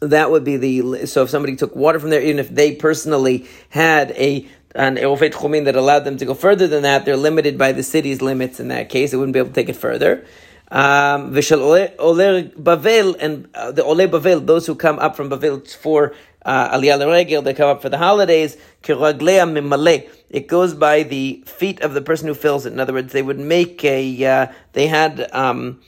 that 0.01 0.31
would 0.31 0.45
be 0.45 0.57
the 0.57 1.07
so 1.07 1.25
if 1.25 1.31
somebody 1.31 1.57
took 1.57 1.75
water 1.75 1.99
from 1.99 2.11
there, 2.11 2.23
even 2.23 2.39
if 2.39 2.49
they 2.49 2.75
personally 2.75 3.47
had 3.69 4.13
a 4.13 4.49
an 4.75 4.97
Eruv 4.97 5.19
Techumin 5.31 5.65
that 5.65 5.77
allowed 5.77 6.01
them 6.01 6.17
to 6.19 6.25
go 6.25 6.35
further 6.35 6.67
than 6.67 6.83
that, 6.83 7.05
they're 7.05 7.17
limited 7.17 7.57
by 7.59 7.73
the 7.73 7.83
city's 7.83 8.21
limits 8.23 8.61
in 8.61 8.69
that 8.69 8.89
case. 8.89 9.11
They 9.11 9.17
wouldn't 9.17 9.33
be 9.33 9.39
able 9.39 9.51
to 9.51 9.55
take 9.55 9.69
it 9.69 9.77
further. 9.77 10.25
Um, 10.71 11.33
Vishal 11.33 11.97
Oler 11.97 12.55
Bavel 12.55 13.17
and 13.19 13.49
uh, 13.55 13.73
the 13.73 13.83
Ole 13.83 14.07
Bavel, 14.07 14.45
those 14.45 14.67
who 14.67 14.75
come 14.75 14.99
up 14.99 15.17
from 15.17 15.31
Bavel 15.31 15.67
for 15.77 16.15
uh, 16.45 16.77
Aliyah 16.77 17.11
Regel, 17.11 17.43
they 17.43 17.55
come 17.55 17.71
up 17.71 17.81
for 17.81 17.89
the 17.89 17.97
holidays. 17.97 18.59
It 18.87 20.47
goes 20.47 20.75
by 20.75 21.03
the 21.05 21.43
feet 21.47 21.81
of 21.81 21.95
the 21.95 22.03
person 22.03 22.29
who 22.29 22.35
fills 22.35 22.67
it. 22.67 22.73
In 22.75 22.81
other 22.81 22.93
words, 22.93 23.13
they 23.13 23.23
would 23.23 23.39
make 23.39 23.83
a. 23.85 24.25
Uh, 24.25 24.47
they 24.73 24.87
had. 24.87 25.31
Um, 25.33 25.81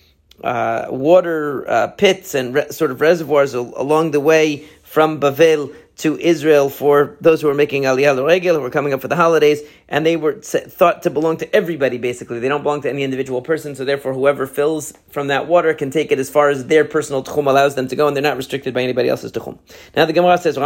uh, 0.42 0.86
water 0.88 1.68
uh, 1.68 1.88
pits 1.88 2.34
and 2.34 2.54
re- 2.54 2.70
sort 2.70 2.90
of 2.90 3.02
reservoirs 3.02 3.54
al- 3.54 3.74
along 3.76 4.12
the 4.12 4.20
way 4.20 4.64
from 4.82 5.20
Bavel 5.20 5.74
to 6.00 6.18
Israel 6.18 6.68
for 6.70 7.16
those 7.20 7.40
who 7.40 7.48
were 7.48 7.54
making 7.54 7.84
Aliyah 7.84 8.26
Regel, 8.26 8.56
who 8.56 8.62
were 8.62 8.70
coming 8.70 8.92
up 8.92 9.00
for 9.00 9.08
the 9.08 9.16
holidays, 9.16 9.60
and 9.88 10.04
they 10.04 10.16
were 10.16 10.34
thought 10.34 11.02
to 11.02 11.10
belong 11.10 11.36
to 11.38 11.54
everybody, 11.54 11.98
basically. 11.98 12.38
They 12.38 12.48
don't 12.48 12.62
belong 12.62 12.82
to 12.82 12.90
any 12.90 13.02
individual 13.02 13.42
person, 13.42 13.74
so 13.74 13.84
therefore 13.84 14.14
whoever 14.14 14.46
fills 14.46 14.92
from 15.10 15.28
that 15.28 15.46
water 15.46 15.74
can 15.74 15.90
take 15.90 16.10
it 16.10 16.18
as 16.18 16.30
far 16.30 16.48
as 16.48 16.66
their 16.66 16.84
personal 16.84 17.22
tchum 17.22 17.46
allows 17.46 17.74
them 17.74 17.88
to 17.88 17.96
go, 17.96 18.06
and 18.06 18.16
they're 18.16 18.22
not 18.22 18.36
restricted 18.36 18.72
by 18.74 18.82
anybody 18.82 19.08
else's 19.08 19.32
tchum. 19.32 19.58
Now 19.94 20.06
the 20.06 20.12
Gemara 20.12 20.38
says, 20.38 20.56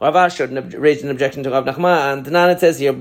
Rava 0.00 0.28
should 0.28 0.74
raise 0.74 1.02
an 1.02 1.10
objection 1.10 1.42
to 1.44 1.50
Rav 1.50 1.64
Nachman, 1.64 2.26
and 2.26 2.50
it 2.50 2.60
says 2.60 2.78
here, 2.78 2.92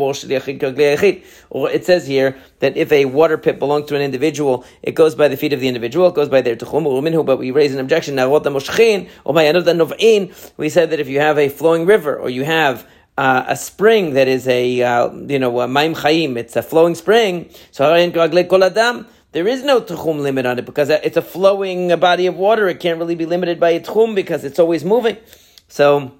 or 1.49 1.69
it 1.69 1.85
says 1.85 2.07
here 2.07 2.37
that 2.59 2.77
if 2.77 2.91
a 2.91 3.05
water 3.05 3.37
pit 3.37 3.57
belongs 3.59 3.87
to 3.87 3.95
an 3.95 4.01
individual, 4.01 4.63
it 4.83 4.93
goes 4.93 5.15
by 5.15 5.27
the 5.27 5.35
feet 5.35 5.53
of 5.53 5.59
the 5.59 5.67
individual, 5.67 6.07
it 6.07 6.13
goes 6.13 6.29
by 6.29 6.41
their 6.41 6.55
tchum, 6.55 7.25
but 7.25 7.37
we 7.37 7.51
raise 7.51 7.73
an 7.73 7.79
objection. 7.79 8.15
Now, 8.15 8.29
we 8.29 8.39
said 10.69 10.89
that 10.91 10.99
if 10.99 11.07
you 11.07 11.19
have 11.19 11.37
a 11.39 11.49
flowing 11.49 11.85
river, 11.85 12.15
or 12.15 12.29
you 12.29 12.43
have 12.43 12.87
uh, 13.17 13.45
a 13.47 13.55
spring 13.55 14.13
that 14.13 14.27
is 14.27 14.47
a, 14.47 14.81
uh, 14.81 15.11
you 15.13 15.39
know, 15.39 15.61
a 15.61 15.67
maim 15.67 15.95
chayim, 15.95 16.37
it's 16.37 16.55
a 16.55 16.61
flowing 16.61 16.95
spring, 16.95 17.49
so 17.71 17.89
there 19.33 19.47
is 19.47 19.63
no 19.63 19.81
tchum 19.81 20.19
limit 20.19 20.45
on 20.45 20.59
it 20.59 20.65
because 20.65 20.91
it's 20.91 21.17
a 21.17 21.21
flowing 21.23 21.87
body 21.99 22.27
of 22.27 22.37
water. 22.37 22.67
It 22.67 22.79
can't 22.79 22.99
really 22.99 23.15
be 23.15 23.25
limited 23.25 23.59
by 23.59 23.71
a 23.71 23.79
tchum 23.79 24.13
because 24.13 24.43
it's 24.43 24.59
always 24.59 24.85
moving. 24.85 25.17
So, 25.67 26.11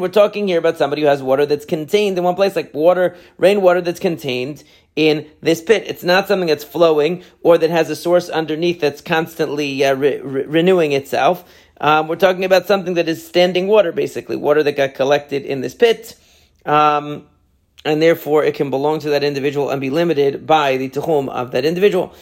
we're 0.00 0.08
talking 0.08 0.46
here 0.46 0.58
about 0.58 0.78
somebody 0.78 1.02
who 1.02 1.08
has 1.08 1.24
water 1.24 1.44
that's 1.44 1.64
contained 1.64 2.16
in 2.16 2.22
one 2.22 2.36
place, 2.36 2.54
like 2.54 2.72
water, 2.72 3.16
rainwater 3.36 3.80
that's 3.80 3.98
contained 3.98 4.62
in 4.94 5.28
this 5.40 5.60
pit. 5.60 5.82
It's 5.88 6.04
not 6.04 6.28
something 6.28 6.46
that's 6.46 6.62
flowing 6.62 7.24
or 7.42 7.58
that 7.58 7.68
has 7.68 7.90
a 7.90 7.96
source 7.96 8.28
underneath 8.28 8.80
that's 8.80 9.00
constantly 9.00 9.84
uh, 9.84 9.96
re- 9.96 10.20
re- 10.20 10.44
renewing 10.44 10.92
itself. 10.92 11.44
Um, 11.80 12.06
we're 12.06 12.14
talking 12.14 12.44
about 12.44 12.66
something 12.66 12.94
that 12.94 13.08
is 13.08 13.26
standing 13.26 13.66
water, 13.66 13.90
basically, 13.90 14.36
water 14.36 14.62
that 14.62 14.76
got 14.76 14.94
collected 14.94 15.44
in 15.44 15.62
this 15.62 15.74
pit. 15.74 16.16
Um, 16.64 17.26
and 17.86 18.02
therefore 18.02 18.44
it 18.44 18.54
can 18.54 18.68
belong 18.70 18.98
to 19.00 19.10
that 19.10 19.22
individual 19.22 19.70
and 19.70 19.80
be 19.80 19.90
limited 19.90 20.46
by 20.46 20.76
the 20.76 20.88
tuhum 20.88 21.28
of 21.28 21.52
that 21.52 21.64
individual. 21.64 22.12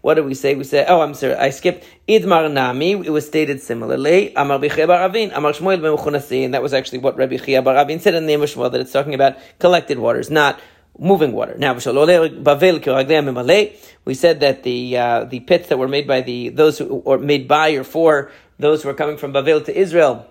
What 0.00 0.14
do 0.14 0.24
we 0.24 0.34
say? 0.34 0.54
We 0.54 0.64
say, 0.64 0.84
oh, 0.88 1.00
I'm 1.00 1.14
sorry, 1.14 1.34
I 1.34 1.50
skipped. 1.50 1.84
Idmar 2.08 2.50
Nami, 2.52 2.92
it 2.92 3.10
was 3.10 3.26
stated 3.26 3.60
similarly. 3.62 4.32
Amar 4.34 4.56
Amar 4.56 5.52
Shmuel 5.52 6.44
and 6.44 6.54
that 6.54 6.62
was 6.62 6.74
actually 6.74 6.98
what 6.98 7.16
Rabbi 7.16 7.36
Chiya 7.36 7.62
bar 7.62 7.76
Avin 7.76 8.00
said 8.00 8.14
in 8.14 8.24
the 8.24 8.26
name 8.26 8.42
of 8.42 8.50
Shmuel, 8.50 8.72
that 8.72 8.80
it's 8.80 8.92
talking 8.92 9.14
about 9.14 9.36
collected 9.58 9.98
waters, 9.98 10.30
not 10.30 10.60
moving 10.98 11.32
water. 11.32 11.56
Now, 11.58 11.74
we 14.04 14.14
said 14.14 14.40
that 14.40 14.62
the 14.62 14.96
uh, 14.96 15.24
the 15.24 15.40
pits 15.40 15.68
that 15.68 15.78
were 15.78 15.88
made 15.88 16.06
by 16.06 16.20
the 16.22 16.48
those 16.48 16.78
who 16.78 16.86
or 16.86 17.18
made 17.18 17.46
by 17.46 17.70
or 17.70 17.84
for 17.84 18.30
those 18.58 18.82
who 18.82 18.88
are 18.88 18.94
coming 18.94 19.16
from 19.16 19.32
Bavel 19.32 19.64
to 19.64 19.76
Israel 19.76 20.29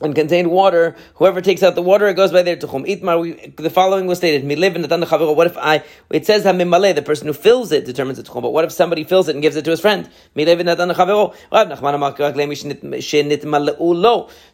and 0.00 0.14
contained 0.14 0.50
water, 0.50 0.96
whoever 1.14 1.40
takes 1.40 1.62
out 1.62 1.74
the 1.74 1.82
water, 1.82 2.08
it 2.08 2.14
goes 2.14 2.32
by 2.32 2.42
there 2.42 2.56
to 2.56 2.66
chum. 2.66 2.84
Itmar, 2.84 3.56
the 3.56 3.70
following 3.70 4.06
was 4.06 4.18
stated, 4.18 4.42
in 4.42 4.82
the 4.82 5.34
What 5.36 5.46
if 5.46 5.58
I, 5.58 5.82
it 6.10 6.26
says 6.26 6.44
hamimale, 6.44 6.94
the 6.94 7.02
person 7.02 7.26
who 7.26 7.32
fills 7.32 7.72
it 7.72 7.84
determines 7.84 8.18
it's 8.18 8.30
chum, 8.30 8.42
but 8.42 8.52
what 8.52 8.64
if 8.64 8.72
somebody 8.72 9.04
fills 9.04 9.28
it 9.28 9.36
and 9.36 9.42
gives 9.42 9.56
it 9.56 9.64
to 9.64 9.70
his 9.70 9.80
friend? 9.80 10.08
In 10.34 10.44
the 10.46 10.56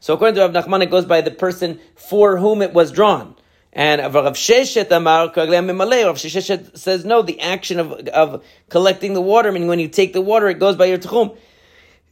So 0.00 0.14
according 0.14 0.34
to 0.34 0.40
Rav 0.40 0.52
Nachman, 0.52 0.82
it 0.82 0.90
goes 0.90 1.04
by 1.04 1.20
the 1.20 1.30
person 1.30 1.80
for 1.94 2.36
whom 2.38 2.62
it 2.62 2.72
was 2.72 2.90
drawn. 2.90 3.36
And 3.72 4.00
Rav 4.00 4.34
Sheshet 4.34 4.90
Amar 4.90 5.26
Rav 5.26 5.34
Sheshet 5.34 6.78
says 6.78 7.04
no, 7.04 7.22
the 7.22 7.40
action 7.40 7.78
of, 7.78 7.92
of 7.92 8.42
collecting 8.70 9.12
the 9.12 9.20
water, 9.20 9.52
meaning 9.52 9.68
when 9.68 9.78
you 9.78 9.88
take 9.88 10.12
the 10.14 10.22
water, 10.22 10.48
it 10.48 10.58
goes 10.58 10.76
by 10.76 10.86
your 10.86 10.98
tchum. 10.98 11.36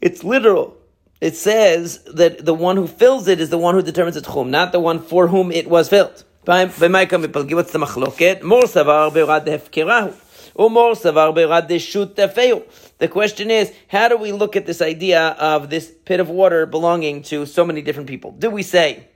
It's 0.01 0.23
literal 0.23 0.77
it 1.21 1.37
says 1.37 2.03
that 2.05 2.45
the 2.45 2.55
one 2.55 2.77
who 2.77 2.87
fills 2.87 3.29
it 3.29 3.41
is 3.41 3.51
the 3.51 3.59
one 3.59 3.75
who 3.75 3.83
determines 3.83 4.17
the 4.17 4.23
tchum, 4.23 4.49
not 4.49 4.73
the 4.73 4.81
one 4.81 5.01
for 5.01 5.29
whom 5.29 5.51
it 5.53 5.69
was 5.69 5.89
filled. 5.89 6.25
What's 6.45 6.79
the 6.79 6.89
machloket? 6.89 8.41
The 12.99 13.09
question 13.09 13.51
is, 13.51 13.73
how 13.89 14.09
do 14.09 14.17
we 14.17 14.31
look 14.33 14.55
at 14.55 14.67
this 14.67 14.81
idea 14.81 15.29
of 15.31 15.71
this 15.71 15.91
pit 16.05 16.21
of 16.21 16.29
water 16.29 16.67
belonging 16.67 17.23
to 17.25 17.47
so 17.47 17.65
many 17.65 17.83
different 17.83 18.09
people? 18.09 18.33
Do 18.33 18.51
we 18.51 18.63
say 18.63 19.09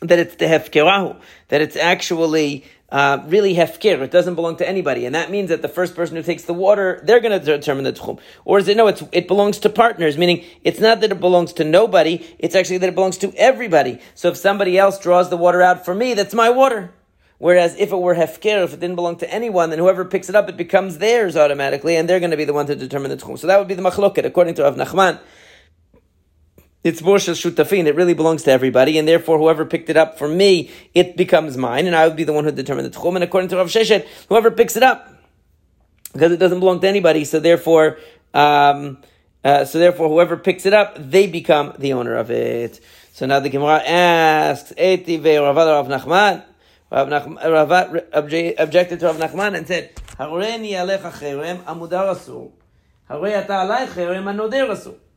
that 0.00 0.18
it's 0.18 0.34
the 0.36 0.46
hefkerahu, 0.46 1.16
that 1.48 1.60
it's 1.60 1.76
actually 1.76 2.64
uh, 2.94 3.20
really 3.26 3.56
hefker. 3.56 4.00
It 4.02 4.12
doesn't 4.12 4.36
belong 4.36 4.54
to 4.58 4.68
anybody, 4.68 5.04
and 5.04 5.16
that 5.16 5.28
means 5.28 5.48
that 5.48 5.62
the 5.62 5.68
first 5.68 5.96
person 5.96 6.14
who 6.14 6.22
takes 6.22 6.44
the 6.44 6.54
water, 6.54 7.00
they're 7.02 7.18
going 7.18 7.36
to 7.36 7.44
determine 7.44 7.82
the 7.82 7.92
tchum. 7.92 8.20
Or 8.44 8.60
is 8.60 8.68
it 8.68 8.76
no? 8.76 8.86
It's 8.86 9.02
it 9.10 9.26
belongs 9.26 9.58
to 9.58 9.68
partners, 9.68 10.16
meaning 10.16 10.44
it's 10.62 10.78
not 10.78 11.00
that 11.00 11.10
it 11.10 11.18
belongs 11.18 11.52
to 11.54 11.64
nobody. 11.64 12.24
It's 12.38 12.54
actually 12.54 12.78
that 12.78 12.88
it 12.88 12.94
belongs 12.94 13.18
to 13.18 13.34
everybody. 13.36 13.98
So 14.14 14.28
if 14.28 14.36
somebody 14.36 14.78
else 14.78 15.00
draws 15.00 15.28
the 15.28 15.36
water 15.36 15.60
out 15.60 15.84
for 15.84 15.92
me, 15.92 16.14
that's 16.14 16.34
my 16.34 16.50
water. 16.50 16.92
Whereas 17.38 17.74
if 17.80 17.90
it 17.90 17.96
were 17.96 18.14
hefker, 18.14 18.62
if 18.62 18.72
it 18.72 18.78
didn't 18.78 18.94
belong 18.94 19.16
to 19.16 19.34
anyone, 19.34 19.70
then 19.70 19.80
whoever 19.80 20.04
picks 20.04 20.28
it 20.28 20.36
up, 20.36 20.48
it 20.48 20.56
becomes 20.56 20.98
theirs 20.98 21.36
automatically, 21.36 21.96
and 21.96 22.08
they're 22.08 22.20
going 22.20 22.30
to 22.30 22.36
be 22.36 22.44
the 22.44 22.52
one 22.52 22.66
to 22.66 22.76
determine 22.76 23.10
the 23.10 23.16
tchum. 23.16 23.36
So 23.36 23.48
that 23.48 23.58
would 23.58 23.66
be 23.66 23.74
the 23.74 23.82
machloket, 23.82 24.24
according 24.24 24.54
to 24.54 24.62
Rav 24.62 24.76
Nachman 24.76 25.18
it's 26.84 27.00
Moshe's 27.00 27.40
Shutafin. 27.40 27.86
It 27.86 27.96
really 27.96 28.12
belongs 28.12 28.42
to 28.42 28.52
everybody, 28.52 28.98
and 28.98 29.08
therefore 29.08 29.38
whoever 29.38 29.64
picked 29.64 29.88
it 29.88 29.96
up 29.96 30.18
for 30.18 30.28
me, 30.28 30.70
it 30.92 31.16
becomes 31.16 31.56
mine, 31.56 31.86
and 31.86 31.96
I 31.96 32.06
would 32.06 32.16
be 32.16 32.24
the 32.24 32.34
one 32.34 32.44
who 32.44 32.52
determined 32.52 32.92
the 32.92 32.96
tchum. 32.96 33.14
And 33.14 33.24
according 33.24 33.48
to 33.48 33.56
Rav 33.56 33.68
Sheshet, 33.68 34.06
whoever 34.28 34.50
picks 34.50 34.76
it 34.76 34.82
up, 34.82 35.10
because 36.12 36.30
it 36.30 36.36
doesn't 36.36 36.60
belong 36.60 36.80
to 36.80 36.86
anybody, 36.86 37.24
so 37.24 37.40
therefore, 37.40 37.98
um, 38.34 38.98
uh, 39.42 39.64
so 39.64 39.78
therefore, 39.78 40.08
whoever 40.08 40.36
picks 40.36 40.66
it 40.66 40.74
up, 40.74 40.96
they 40.98 41.26
become 41.26 41.74
the 41.78 41.94
owner 41.94 42.16
of 42.16 42.30
it. 42.30 42.80
So 43.12 43.26
now 43.26 43.40
the 43.40 43.48
Gemara 43.48 43.82
asks, 43.82 44.72
Eti 44.76 45.16
Rav 45.18 45.88
Nachman. 45.88 46.44
Rav 46.90 47.08
Nachman 47.08 48.58
objected 48.58 49.00
to 49.00 49.06
Rav 49.06 49.16
Nachman 49.16 49.56
and 49.56 49.66
said, 49.66 49.94
Hareni 50.18 50.72
alecha 50.72 51.10
cherem 51.12 51.62
amudar 51.64 52.14
asur. 52.14 52.52
If 53.06 53.18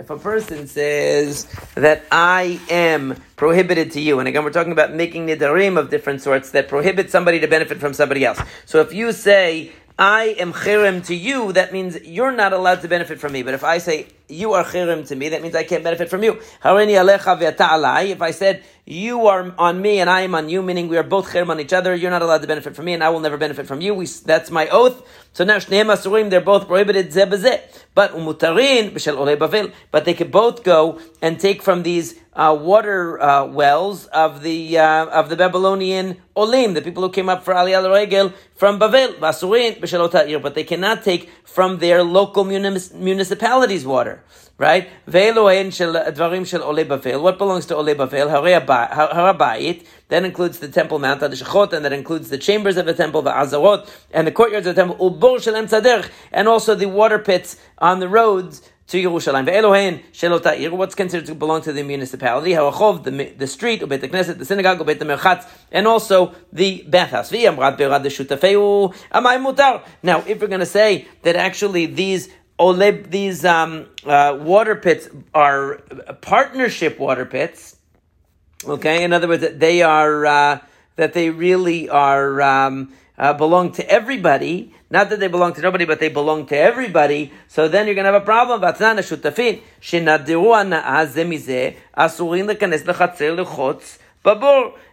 a 0.09 0.17
person 0.17 0.67
says 0.67 1.45
that 1.75 2.03
I 2.11 2.59
am 2.69 3.15
prohibited 3.37 3.91
to 3.93 4.01
you, 4.01 4.19
and 4.19 4.27
again 4.27 4.43
we're 4.43 4.51
talking 4.51 4.73
about 4.73 4.93
making 4.93 5.27
nidarim 5.27 5.77
of 5.77 5.89
different 5.89 6.21
sorts 6.21 6.51
that 6.51 6.67
prohibit 6.67 7.09
somebody 7.09 7.39
to 7.39 7.47
benefit 7.47 7.79
from 7.79 7.93
somebody 7.93 8.25
else. 8.25 8.41
So 8.65 8.81
if 8.81 8.93
you 8.93 9.13
say 9.13 9.71
I 9.97 10.35
am 10.37 10.51
cherem 10.51 11.05
to 11.07 11.15
you, 11.15 11.53
that 11.53 11.71
means 11.71 11.97
you're 12.03 12.33
not 12.33 12.51
allowed 12.51 12.81
to 12.81 12.89
benefit 12.89 13.21
from 13.21 13.31
me. 13.31 13.41
But 13.41 13.53
if 13.53 13.63
I 13.63 13.77
say 13.77 14.07
you 14.29 14.53
are 14.53 14.63
cherem 14.63 15.07
to 15.07 15.15
me, 15.15 15.29
that 15.29 15.41
means 15.41 15.55
I 15.55 15.63
can't 15.63 15.83
benefit 15.83 16.09
from 16.09 16.23
you. 16.23 16.39
If 16.63 18.21
I 18.21 18.31
said 18.31 18.63
you 18.85 19.27
are 19.27 19.53
on 19.57 19.81
me 19.81 19.99
and 19.99 20.09
I 20.09 20.21
am 20.21 20.35
on 20.35 20.49
you, 20.49 20.61
meaning 20.61 20.87
we 20.87 20.97
are 20.97 21.03
both 21.03 21.31
cherem 21.31 21.49
on 21.49 21.59
each 21.59 21.73
other, 21.73 21.95
you're 21.95 22.11
not 22.11 22.21
allowed 22.21 22.41
to 22.41 22.47
benefit 22.47 22.75
from 22.75 22.85
me 22.85 22.93
and 22.93 23.03
I 23.03 23.09
will 23.09 23.19
never 23.19 23.37
benefit 23.37 23.67
from 23.67 23.81
you. 23.81 23.93
We, 23.93 24.05
that's 24.05 24.51
my 24.51 24.67
oath. 24.69 25.01
So 25.33 25.43
now 25.43 25.57
shneim 25.57 26.29
they're 26.29 26.41
both 26.41 26.67
prohibited 26.67 27.11
But 27.93 28.11
umutarin 28.13 28.91
olei 28.93 29.73
but 29.91 30.05
they 30.05 30.13
could 30.13 30.31
both 30.31 30.63
go 30.63 30.99
and 31.21 31.39
take 31.39 31.61
from 31.61 31.83
these 31.83 32.19
uh, 32.33 32.57
water 32.59 33.21
uh, 33.21 33.45
wells 33.45 34.05
of 34.07 34.43
the 34.43 34.77
uh, 34.77 35.05
of 35.07 35.29
the 35.29 35.35
Babylonian 35.35 36.17
olim, 36.35 36.75
the 36.75 36.81
people 36.81 37.01
who 37.03 37.09
came 37.09 37.29
up 37.29 37.43
for 37.43 37.53
Aliyah 37.53 37.91
Regel 37.91 38.31
from 38.55 38.79
Bavel, 38.79 39.15
basurin 39.15 40.41
but 40.41 40.53
they 40.53 40.63
cannot 40.63 41.03
take 41.03 41.29
from 41.43 41.79
their 41.79 42.03
local 42.03 42.43
municipalities 42.43 43.85
water 43.85 44.16
right? 44.57 44.89
Eh, 45.13 45.31
what 45.31 47.37
belongs 47.37 47.65
to 47.67 47.75
Ole 47.75 47.95
Bavel? 47.95 48.29
Harabayit. 48.29 49.85
That 50.09 50.23
includes 50.23 50.59
the 50.59 50.69
Temple 50.69 50.99
Mount 50.99 51.21
Adishachot, 51.21 51.73
and 51.73 51.83
that 51.83 51.93
includes 51.93 52.29
the 52.29 52.37
chambers 52.37 52.77
of 52.77 52.85
the 52.85 52.93
temple, 52.93 53.21
the 53.21 53.31
Azarot, 53.31 53.89
and 54.11 54.25
the 54.25 54.31
courtyards 54.31 54.65
of 54.65 54.75
the 54.75 54.81
temple, 54.81 55.11
Ubor 55.11 55.41
Shalem 55.41 55.67
Tzadech, 55.67 56.09
and 56.31 56.47
also 56.47 56.75
the 56.75 56.87
water 56.87 57.19
pits 57.19 57.57
on 57.77 57.99
the 57.99 58.07
roads 58.07 58.61
to 58.87 59.03
Yerushalayim. 59.03 59.45
Ve'elohen 59.45 60.01
shelota'ir, 60.13 60.71
what's 60.71 60.95
considered 60.95 61.27
to 61.27 61.35
belong 61.35 61.61
to 61.61 61.73
the 61.73 61.83
municipality, 61.83 62.53
Ha'achov, 62.53 63.03
the, 63.03 63.33
the 63.37 63.47
street, 63.47 63.81
Ubet 63.81 64.01
the 64.01 64.07
Knesset, 64.07 64.37
the 64.37 64.45
synagogue, 64.45 64.79
Ubet 64.79 64.99
the 64.99 65.05
Merchatz, 65.05 65.45
and 65.71 65.87
also 65.87 66.33
the 66.53 66.85
bathhouse. 66.87 67.29
Ve'amrat 67.29 67.77
be'rad 67.77 68.03
the 68.03 68.09
shutafeu, 68.09 68.95
mutar. 69.11 69.83
Now, 70.01 70.23
if 70.25 70.41
we're 70.41 70.47
going 70.47 70.61
to 70.61 70.65
say 70.65 71.07
that 71.23 71.35
actually 71.35 71.85
these 71.85 72.29
Oleb, 72.59 73.11
these 73.11 73.45
um, 73.45 73.85
uh, 74.05 74.37
water 74.39 74.75
pits 74.75 75.09
are 75.33 75.75
partnership 76.21 76.97
water 76.97 77.25
pits. 77.25 77.75
Okay, 78.65 79.03
in 79.03 79.13
other 79.13 79.27
words, 79.27 79.41
that 79.41 79.59
they 79.59 79.83
are 79.83 80.25
uh, 80.25 80.59
that 80.95 81.13
they 81.13 81.29
really 81.29 81.87
are 81.87 82.41
um, 82.41 82.93
uh, 83.17 83.33
belong 83.33 83.71
to 83.73 83.87
everybody. 83.89 84.73
Not 84.89 85.09
that 85.09 85.19
they 85.19 85.27
belong 85.27 85.53
to 85.53 85.61
nobody, 85.61 85.85
but 85.85 85.99
they 85.99 86.09
belong 86.09 86.45
to 86.47 86.57
everybody. 86.57 87.31
So 87.47 87.67
then 87.67 87.85
you're 87.85 87.95
going 87.95 88.05
to 88.05 88.11
have 88.13 88.21
a 88.21 88.25
problem. 88.25 88.61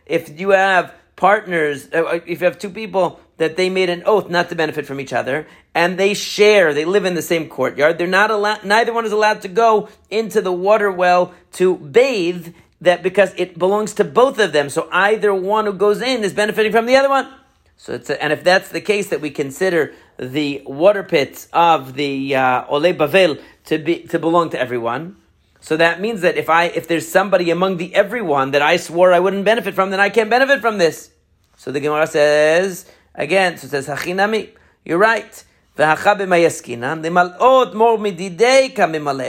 If 0.06 0.40
you 0.40 0.50
have 0.50 0.94
partners, 1.16 1.88
uh, 1.92 2.20
if 2.26 2.40
you 2.40 2.46
have 2.46 2.58
two 2.58 2.70
people 2.70 3.20
that 3.36 3.56
they 3.56 3.68
made 3.68 3.90
an 3.90 4.02
oath 4.06 4.28
not 4.28 4.48
to 4.48 4.54
benefit 4.54 4.86
from 4.86 5.00
each 5.00 5.12
other, 5.12 5.46
and 5.74 5.98
they 5.98 6.14
share, 6.14 6.72
they 6.72 6.84
live 6.84 7.04
in 7.04 7.14
the 7.14 7.22
same 7.22 7.48
courtyard. 7.48 7.98
They're 7.98 8.06
not 8.06 8.30
allowed, 8.30 8.64
neither 8.64 8.92
one 8.92 9.04
is 9.04 9.12
allowed 9.12 9.42
to 9.42 9.48
go 9.48 9.88
into 10.10 10.40
the 10.40 10.52
water 10.52 10.90
well 10.90 11.34
to 11.52 11.76
bathe 11.76 12.54
that 12.80 13.02
because 13.02 13.32
it 13.36 13.58
belongs 13.58 13.94
to 13.94 14.04
both 14.04 14.38
of 14.38 14.52
them. 14.52 14.68
So 14.68 14.88
either 14.92 15.34
one 15.34 15.66
who 15.66 15.72
goes 15.72 16.00
in 16.00 16.22
is 16.22 16.32
benefiting 16.32 16.72
from 16.72 16.86
the 16.86 16.96
other 16.96 17.08
one. 17.08 17.32
So 17.76 17.92
it's 17.92 18.08
a, 18.08 18.22
and 18.22 18.32
if 18.32 18.44
that's 18.44 18.68
the 18.68 18.80
case, 18.80 19.08
that 19.08 19.20
we 19.20 19.30
consider 19.30 19.94
the 20.16 20.62
water 20.64 21.02
pits 21.02 21.48
of 21.52 21.94
the 21.94 22.36
uh, 22.36 22.66
Ole 22.68 22.94
Bavel 22.94 23.42
to 23.66 23.78
be 23.78 24.00
to 24.04 24.18
belong 24.18 24.50
to 24.50 24.60
everyone. 24.60 25.16
So 25.63 25.77
that 25.77 25.99
means 25.99 26.21
that 26.21 26.37
if 26.37 26.49
I 26.49 26.65
if 26.65 26.87
there's 26.87 27.07
somebody 27.07 27.51
among 27.51 27.77
the 27.77 27.93
everyone 27.93 28.51
that 28.51 28.61
I 28.61 28.77
swore 28.77 29.13
I 29.13 29.19
wouldn't 29.19 29.45
benefit 29.45 29.73
from, 29.75 29.89
then 29.89 29.99
I 29.99 30.09
can't 30.09 30.29
benefit 30.29 30.61
from 30.61 30.77
this. 30.77 31.11
So 31.57 31.71
the 31.71 31.79
Gemara 31.79 32.07
says 32.07 32.85
Again, 33.15 33.57
so 33.57 33.65
it 33.65 33.71
says 33.71 33.87
Hachinami. 33.87 34.49
You're 34.85 34.97
right. 34.97 35.43
והכה 35.77 36.13
במי 36.13 36.45
עסקינן, 36.45 37.01
למלאות 37.05 37.75
מור 37.75 37.97
מדידי 37.97 38.71
כממלא, 38.75 39.25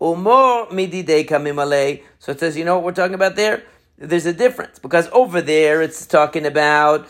ומור 0.00 0.66
מדידי 0.70 1.26
כממלא. 1.26 1.98
So 2.20 2.32
it 2.32 2.38
says, 2.40 2.56
you 2.56 2.64
know 2.64 2.76
what 2.76 2.84
we're 2.84 2.92
talking 2.92 3.14
about 3.14 3.34
there? 3.34 3.62
there's 3.98 4.26
a 4.26 4.32
difference 4.32 4.78
because 4.78 5.08
over 5.12 5.40
there 5.40 5.82
it's 5.82 6.06
talking 6.06 6.46
about 6.46 7.08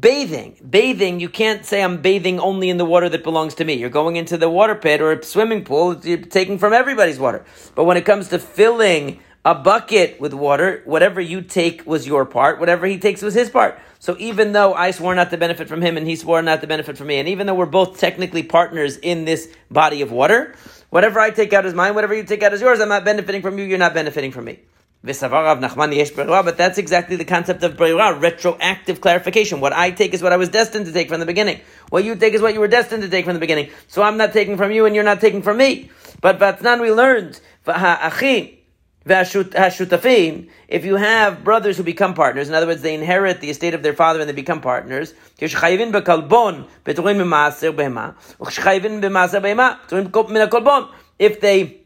bathing. 0.00 0.56
Bathing, 0.68 1.20
you 1.20 1.28
can't 1.28 1.64
say 1.64 1.82
I'm 1.82 2.00
bathing 2.00 2.40
only 2.40 2.70
in 2.70 2.78
the 2.78 2.84
water 2.84 3.08
that 3.08 3.22
belongs 3.22 3.54
to 3.56 3.64
me. 3.64 3.74
You're 3.74 3.90
going 3.90 4.16
into 4.16 4.38
the 4.38 4.48
water 4.48 4.74
pit 4.74 5.00
or 5.00 5.12
a 5.12 5.22
swimming 5.22 5.64
pool, 5.64 5.98
you're 6.04 6.18
taking 6.18 6.58
from 6.58 6.72
everybody's 6.72 7.18
water. 7.18 7.44
But 7.74 7.84
when 7.84 7.96
it 7.96 8.04
comes 8.04 8.28
to 8.28 8.38
filling 8.38 9.20
a 9.44 9.54
bucket 9.54 10.20
with 10.20 10.32
water, 10.32 10.82
whatever 10.84 11.20
you 11.20 11.42
take 11.42 11.84
was 11.84 12.06
your 12.06 12.24
part, 12.24 12.60
whatever 12.60 12.86
he 12.86 12.98
takes 12.98 13.22
was 13.22 13.34
his 13.34 13.50
part. 13.50 13.78
So 13.98 14.16
even 14.18 14.52
though 14.52 14.72
I 14.72 14.92
swore 14.92 15.14
not 15.14 15.30
to 15.30 15.36
benefit 15.36 15.68
from 15.68 15.82
him 15.82 15.96
and 15.96 16.06
he 16.06 16.16
swore 16.16 16.42
not 16.42 16.60
to 16.60 16.66
benefit 16.66 16.96
from 16.96 17.08
me, 17.08 17.18
and 17.18 17.28
even 17.28 17.46
though 17.46 17.54
we're 17.54 17.66
both 17.66 17.98
technically 17.98 18.42
partners 18.42 18.96
in 18.96 19.24
this 19.24 19.48
body 19.70 20.02
of 20.02 20.12
water, 20.12 20.54
whatever 20.90 21.20
I 21.20 21.30
take 21.30 21.52
out 21.52 21.66
is 21.66 21.74
mine, 21.74 21.94
whatever 21.94 22.14
you 22.14 22.24
take 22.24 22.42
out 22.42 22.52
is 22.52 22.60
yours, 22.60 22.80
I'm 22.80 22.88
not 22.88 23.04
benefiting 23.04 23.42
from 23.42 23.58
you, 23.58 23.64
you're 23.64 23.78
not 23.78 23.94
benefiting 23.94 24.32
from 24.32 24.44
me. 24.44 24.60
But 25.04 26.56
that's 26.56 26.78
exactly 26.78 27.16
the 27.16 27.24
concept 27.24 27.64
of 27.64 27.76
Breira, 27.76 28.20
retroactive 28.20 29.00
clarification. 29.00 29.60
What 29.60 29.72
I 29.72 29.90
take 29.90 30.14
is 30.14 30.22
what 30.22 30.32
I 30.32 30.36
was 30.36 30.48
destined 30.48 30.86
to 30.86 30.92
take 30.92 31.08
from 31.08 31.18
the 31.18 31.26
beginning. 31.26 31.60
What 31.90 32.04
you 32.04 32.14
take 32.14 32.34
is 32.34 32.40
what 32.40 32.54
you 32.54 32.60
were 32.60 32.68
destined 32.68 33.02
to 33.02 33.08
take 33.08 33.24
from 33.24 33.34
the 33.34 33.40
beginning. 33.40 33.70
So 33.88 34.02
I'm 34.02 34.16
not 34.16 34.32
taking 34.32 34.56
from 34.56 34.70
you 34.70 34.86
and 34.86 34.94
you're 34.94 35.02
not 35.02 35.20
taking 35.20 35.42
from 35.42 35.56
me. 35.56 35.90
But 36.20 36.38
Vatnan 36.38 36.80
we 36.80 36.92
learned, 36.92 37.40
if 40.68 40.84
you 40.84 40.94
have 40.94 41.42
brothers 41.42 41.76
who 41.76 41.82
become 41.82 42.14
partners, 42.14 42.48
in 42.48 42.54
other 42.54 42.68
words, 42.68 42.82
they 42.82 42.94
inherit 42.94 43.40
the 43.40 43.50
estate 43.50 43.74
of 43.74 43.82
their 43.82 43.94
father 43.94 44.20
and 44.20 44.28
they 44.28 44.32
become 44.32 44.60
partners, 44.60 45.14
if 51.18 51.40
they 51.40 51.81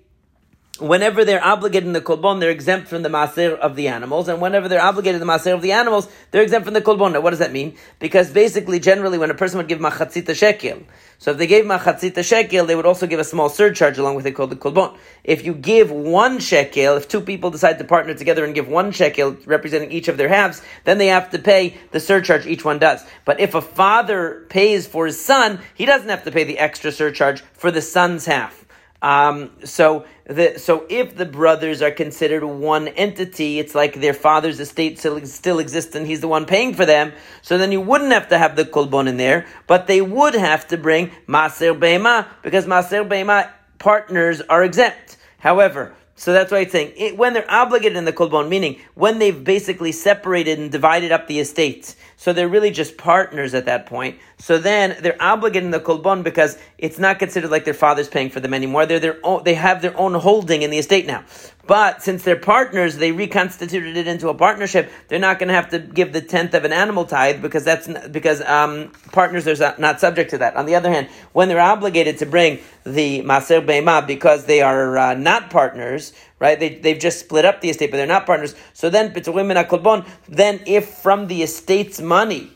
whenever 0.80 1.24
they're 1.24 1.42
obligated 1.42 1.86
in 1.86 1.92
the 1.92 2.00
kolbon, 2.00 2.40
they're 2.40 2.50
exempt 2.50 2.88
from 2.88 3.02
the 3.02 3.08
maser 3.08 3.58
of 3.58 3.76
the 3.76 3.88
animals, 3.88 4.28
and 4.28 4.40
whenever 4.40 4.68
they're 4.68 4.82
obligated 4.82 5.20
in 5.20 5.26
the 5.26 5.32
maser 5.32 5.54
of 5.54 5.62
the 5.62 5.72
animals, 5.72 6.08
they're 6.30 6.42
exempt 6.42 6.64
from 6.64 6.74
the 6.74 6.80
kolbon. 6.80 7.12
Now, 7.12 7.20
what 7.20 7.30
does 7.30 7.38
that 7.38 7.52
mean? 7.52 7.76
Because 7.98 8.30
basically, 8.30 8.78
generally, 8.78 9.18
when 9.18 9.30
a 9.30 9.34
person 9.34 9.58
would 9.58 9.68
give 9.68 9.78
machatzita 9.78 10.34
shekel, 10.34 10.82
so 11.18 11.30
if 11.30 11.38
they 11.38 11.46
gave 11.46 11.64
machatzita 11.64 12.22
shekel, 12.22 12.66
they 12.66 12.74
would 12.74 12.84
also 12.84 13.06
give 13.06 13.18
a 13.18 13.24
small 13.24 13.48
surcharge 13.48 13.96
along 13.96 14.16
with 14.16 14.26
it 14.26 14.32
called 14.32 14.50
the 14.50 14.56
kolbon. 14.56 14.96
If 15.24 15.44
you 15.44 15.54
give 15.54 15.90
one 15.90 16.38
shekel, 16.40 16.96
if 16.96 17.08
two 17.08 17.20
people 17.20 17.50
decide 17.50 17.78
to 17.78 17.84
partner 17.84 18.14
together 18.14 18.44
and 18.44 18.54
give 18.54 18.68
one 18.68 18.92
shekel 18.92 19.36
representing 19.46 19.92
each 19.92 20.08
of 20.08 20.18
their 20.18 20.28
halves, 20.28 20.62
then 20.84 20.98
they 20.98 21.06
have 21.06 21.30
to 21.30 21.38
pay 21.38 21.78
the 21.92 22.00
surcharge 22.00 22.46
each 22.46 22.64
one 22.64 22.78
does. 22.78 23.04
But 23.24 23.40
if 23.40 23.54
a 23.54 23.62
father 23.62 24.46
pays 24.50 24.86
for 24.86 25.06
his 25.06 25.22
son, 25.22 25.60
he 25.74 25.86
doesn't 25.86 26.08
have 26.08 26.24
to 26.24 26.32
pay 26.32 26.44
the 26.44 26.58
extra 26.58 26.92
surcharge 26.92 27.40
for 27.54 27.70
the 27.70 27.82
son's 27.82 28.26
half. 28.26 28.65
Um, 29.06 29.52
so 29.62 30.04
the, 30.24 30.58
so 30.58 30.84
if 30.90 31.14
the 31.14 31.26
brothers 31.26 31.80
are 31.80 31.92
considered 31.92 32.44
one 32.44 32.88
entity, 32.88 33.60
it's 33.60 33.72
like 33.72 34.00
their 34.00 34.12
father's 34.12 34.58
estate 34.58 34.98
still, 34.98 35.24
still 35.26 35.60
exists 35.60 35.94
and 35.94 36.04
he's 36.08 36.20
the 36.20 36.26
one 36.26 36.44
paying 36.44 36.74
for 36.74 36.84
them. 36.84 37.12
So 37.40 37.56
then 37.56 37.70
you 37.70 37.80
wouldn't 37.80 38.10
have 38.10 38.28
to 38.30 38.38
have 38.38 38.56
the 38.56 38.64
kolbon 38.64 39.06
in 39.06 39.16
there, 39.16 39.46
but 39.68 39.86
they 39.86 40.00
would 40.00 40.34
have 40.34 40.66
to 40.68 40.76
bring 40.76 41.12
maser 41.28 41.78
beima 41.78 42.26
because 42.42 42.66
maser 42.66 43.08
beima 43.08 43.48
partners 43.78 44.40
are 44.40 44.64
exempt. 44.64 45.18
However, 45.38 45.94
so 46.16 46.32
that's 46.32 46.50
why 46.50 46.60
it's 46.60 46.72
saying 46.72 46.94
it, 46.96 47.16
when 47.16 47.32
they're 47.32 47.48
obligated 47.48 47.96
in 47.96 48.06
the 48.06 48.12
kolbon, 48.12 48.48
meaning 48.48 48.80
when 48.94 49.20
they've 49.20 49.44
basically 49.44 49.92
separated 49.92 50.58
and 50.58 50.72
divided 50.72 51.12
up 51.12 51.28
the 51.28 51.38
estate, 51.38 51.94
so 52.16 52.32
they're 52.32 52.48
really 52.48 52.70
just 52.70 52.96
partners 52.96 53.54
at 53.54 53.66
that 53.66 53.86
point. 53.86 54.18
So 54.38 54.58
then 54.58 54.96
they're 55.00 55.20
obligated 55.20 55.64
in 55.64 55.70
the 55.70 55.80
kolbon 55.80 56.24
because 56.24 56.58
it's 56.78 56.98
not 56.98 57.18
considered 57.18 57.50
like 57.50 57.64
their 57.64 57.74
father's 57.74 58.08
paying 58.08 58.30
for 58.30 58.40
them 58.40 58.54
anymore. 58.54 58.86
They're 58.86 59.00
their 59.00 59.18
own, 59.22 59.44
they 59.44 59.54
have 59.54 59.82
their 59.82 59.96
own 59.98 60.14
holding 60.14 60.62
in 60.62 60.70
the 60.70 60.78
estate 60.78 61.06
now. 61.06 61.24
But 61.66 62.02
since 62.02 62.22
they're 62.22 62.36
partners, 62.36 62.96
they 62.96 63.12
reconstituted 63.12 63.96
it 63.96 64.06
into 64.06 64.28
a 64.28 64.34
partnership. 64.34 64.90
They're 65.08 65.18
not 65.18 65.38
going 65.38 65.48
to 65.48 65.54
have 65.54 65.70
to 65.70 65.78
give 65.78 66.12
the 66.12 66.20
tenth 66.20 66.54
of 66.54 66.64
an 66.64 66.72
animal 66.72 67.04
tithe 67.04 67.42
because 67.42 67.64
that's 67.64 67.88
because 68.08 68.40
um, 68.42 68.92
partners 69.12 69.46
are 69.48 69.74
not 69.78 70.00
subject 70.00 70.30
to 70.30 70.38
that. 70.38 70.56
On 70.56 70.66
the 70.66 70.76
other 70.76 70.90
hand, 70.90 71.08
when 71.32 71.48
they're 71.48 71.60
obligated 71.60 72.18
to 72.18 72.26
bring 72.26 72.60
the 72.84 73.22
maser 73.22 73.64
beima 73.64 74.06
because 74.06 74.46
they 74.46 74.62
are 74.62 74.96
uh, 74.96 75.14
not 75.14 75.50
partners, 75.50 76.12
right? 76.38 76.58
They, 76.58 76.76
they've 76.76 76.98
just 76.98 77.20
split 77.20 77.44
up 77.44 77.60
the 77.60 77.70
estate, 77.70 77.90
but 77.90 77.96
they're 77.96 78.06
not 78.06 78.26
partners. 78.26 78.54
So 78.72 78.90
then, 78.90 79.12
then 79.12 80.60
if 80.66 80.88
from 80.88 81.26
the 81.26 81.42
estate's 81.42 82.00
money 82.00 82.50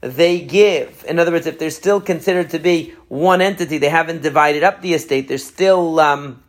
they 0.00 0.40
give, 0.40 1.04
in 1.08 1.18
other 1.18 1.32
words, 1.32 1.46
if 1.46 1.58
they're 1.58 1.70
still 1.70 2.00
considered 2.00 2.50
to 2.50 2.58
be 2.58 2.94
one 3.08 3.40
entity, 3.40 3.78
they 3.78 3.88
haven't 3.88 4.20
divided 4.20 4.62
up 4.62 4.82
the 4.82 4.92
estate, 4.92 5.28
they're 5.28 5.38
still, 5.38 5.98
um, 5.98 6.42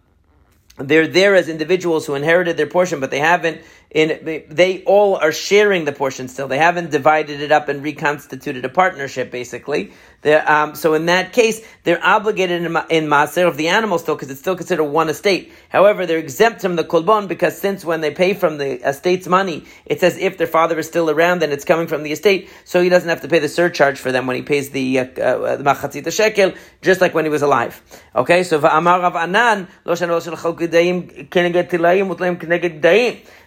they're 0.78 1.08
there 1.08 1.36
as 1.36 1.48
individuals 1.48 2.06
who 2.06 2.16
inherited 2.16 2.58
their 2.58 2.68
portion, 2.68 3.00
but 3.00 3.12
they 3.12 3.20
haven't 3.20 3.62
in 3.96 4.44
they 4.50 4.84
all 4.84 5.16
are 5.16 5.32
sharing 5.32 5.86
the 5.86 5.94
portion 5.94 6.28
still. 6.28 6.50
They 6.50 6.58
haven't 6.58 6.92
divided 6.92 7.40
it 7.40 7.54
up 7.54 7.70
and 7.70 7.82
reconstituted 7.82 8.66
a 8.66 8.70
partnership, 8.70 9.32
basically. 9.32 9.94
Um, 10.26 10.76
so 10.76 10.94
in 10.96 11.06
that 11.06 11.34
case, 11.34 11.62
they're 11.84 12.04
obligated 12.04 12.64
in, 12.64 12.76
in 12.90 13.08
maaser 13.08 13.48
of 13.48 13.58
the 13.58 13.68
animal 13.68 14.00
still 14.00 14.16
because 14.16 14.32
it's 14.32 14.40
still 14.40 14.56
considered 14.56 14.86
one 14.86 15.08
estate. 15.10 15.54
However, 15.70 16.06
they're 16.06 16.18
exempt 16.18 16.62
from 16.62 16.76
the 16.76 16.84
kolbon 16.84 17.28
because 17.28 17.58
since 17.58 17.86
when 17.86 18.02
they 18.02 18.12
pay 18.12 18.34
from 18.34 18.58
the 18.58 18.88
estate's 18.88 19.28
money, 19.28 19.66
it's 19.86 20.02
as 20.04 20.18
if 20.18 20.38
their 20.38 20.48
father 20.48 20.80
is 20.80 20.88
still 20.88 21.10
around 21.10 21.44
and 21.44 21.54
it's 21.54 21.66
coming 21.66 21.88
from 21.88 22.04
the 22.04 22.12
estate, 22.12 22.50
so 22.64 22.82
he 22.82 22.90
doesn't 22.90 23.10
have 23.10 23.22
to 23.22 23.28
pay 23.28 23.40
the 23.40 23.50
surcharge 23.50 24.00
for 24.00 24.12
them 24.12 24.26
when 24.26 24.36
he 24.36 24.42
pays 24.42 24.72
the 24.72 25.00
uh, 25.00 25.06
uh, 25.22 26.10
shekel, 26.10 26.54
just 26.82 27.02
like 27.02 27.14
when 27.14 27.26
he 27.26 27.30
was 27.30 27.42
alive. 27.44 27.82
Okay, 28.16 28.44
so 28.44 28.60
va'amar 28.60 29.02
Rav 29.02 29.16
Anan 29.16 29.68
lo 29.86 29.96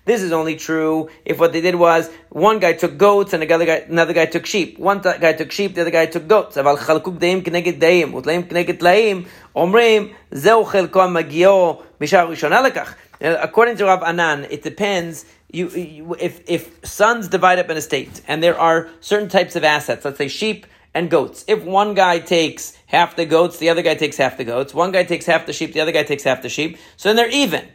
this 0.08 0.22
is 0.22 0.32
only 0.32 0.56
true 0.56 1.10
if 1.26 1.38
what 1.38 1.52
they 1.52 1.60
did 1.60 1.74
was 1.74 2.10
one 2.30 2.60
guy 2.60 2.72
took 2.72 2.96
goats 2.96 3.34
and 3.34 3.42
another 3.42 3.66
guy, 3.66 3.84
another 3.88 4.14
guy 4.14 4.24
took 4.24 4.46
sheep. 4.46 4.78
One 4.78 5.00
guy 5.00 5.34
took 5.34 5.52
sheep, 5.52 5.74
the 5.74 5.82
other 5.82 5.90
guy 5.90 6.06
took 6.06 6.26
goats. 6.26 6.56
אבל 6.67 6.77
חלקו 6.77 7.12
גדיים 7.12 7.41
כנגד 7.41 7.79
דיים, 7.79 8.13
ותלאים 8.13 8.43
כנגד 8.43 8.75
טלאים, 8.75 9.23
אומרים, 9.55 10.07
זהו 10.31 10.65
חלקו 10.65 11.01
המגיעו 11.01 11.81
משעה 12.01 12.23
ראשונה 12.23 12.62
לכך. 12.62 12.95
According 13.21 13.77
to 13.77 13.86
Rav 13.86 14.03
Anan, 14.03 14.45
it 14.49 14.63
depends 14.63 15.25
you, 15.53 15.69
you, 15.69 16.15
if, 16.19 16.41
if 16.47 16.63
sons 16.83 17.27
divide 17.29 17.59
up 17.59 17.69
an 17.69 17.77
estate 17.77 18.21
and 18.27 18.43
there 18.43 18.59
are 18.59 18.89
certain 18.99 19.29
types 19.29 19.55
of 19.55 19.63
assets, 19.63 20.03
let's 20.03 20.17
say 20.17 20.27
sheep 20.27 20.65
and 20.93 21.09
goats. 21.09 21.45
If 21.47 21.63
one 21.63 21.93
guy 21.93 22.19
takes 22.19 22.77
half 22.88 23.15
the 23.15 23.25
goats, 23.25 23.59
the 23.59 23.69
other 23.69 23.81
guy 23.81 23.95
takes 23.95 24.17
half 24.17 24.36
the 24.38 24.43
goats. 24.43 24.73
One 24.73 24.91
guy 24.91 25.03
takes 25.03 25.25
half 25.25 25.45
the 25.45 25.53
sheep, 25.53 25.71
the 25.73 25.79
other 25.79 25.93
guy 25.93 26.03
takes 26.03 26.23
half 26.23 26.41
the 26.41 26.49
sheep. 26.49 26.77
So 26.97 27.09
then 27.09 27.15
they're 27.15 27.29
even 27.29 27.65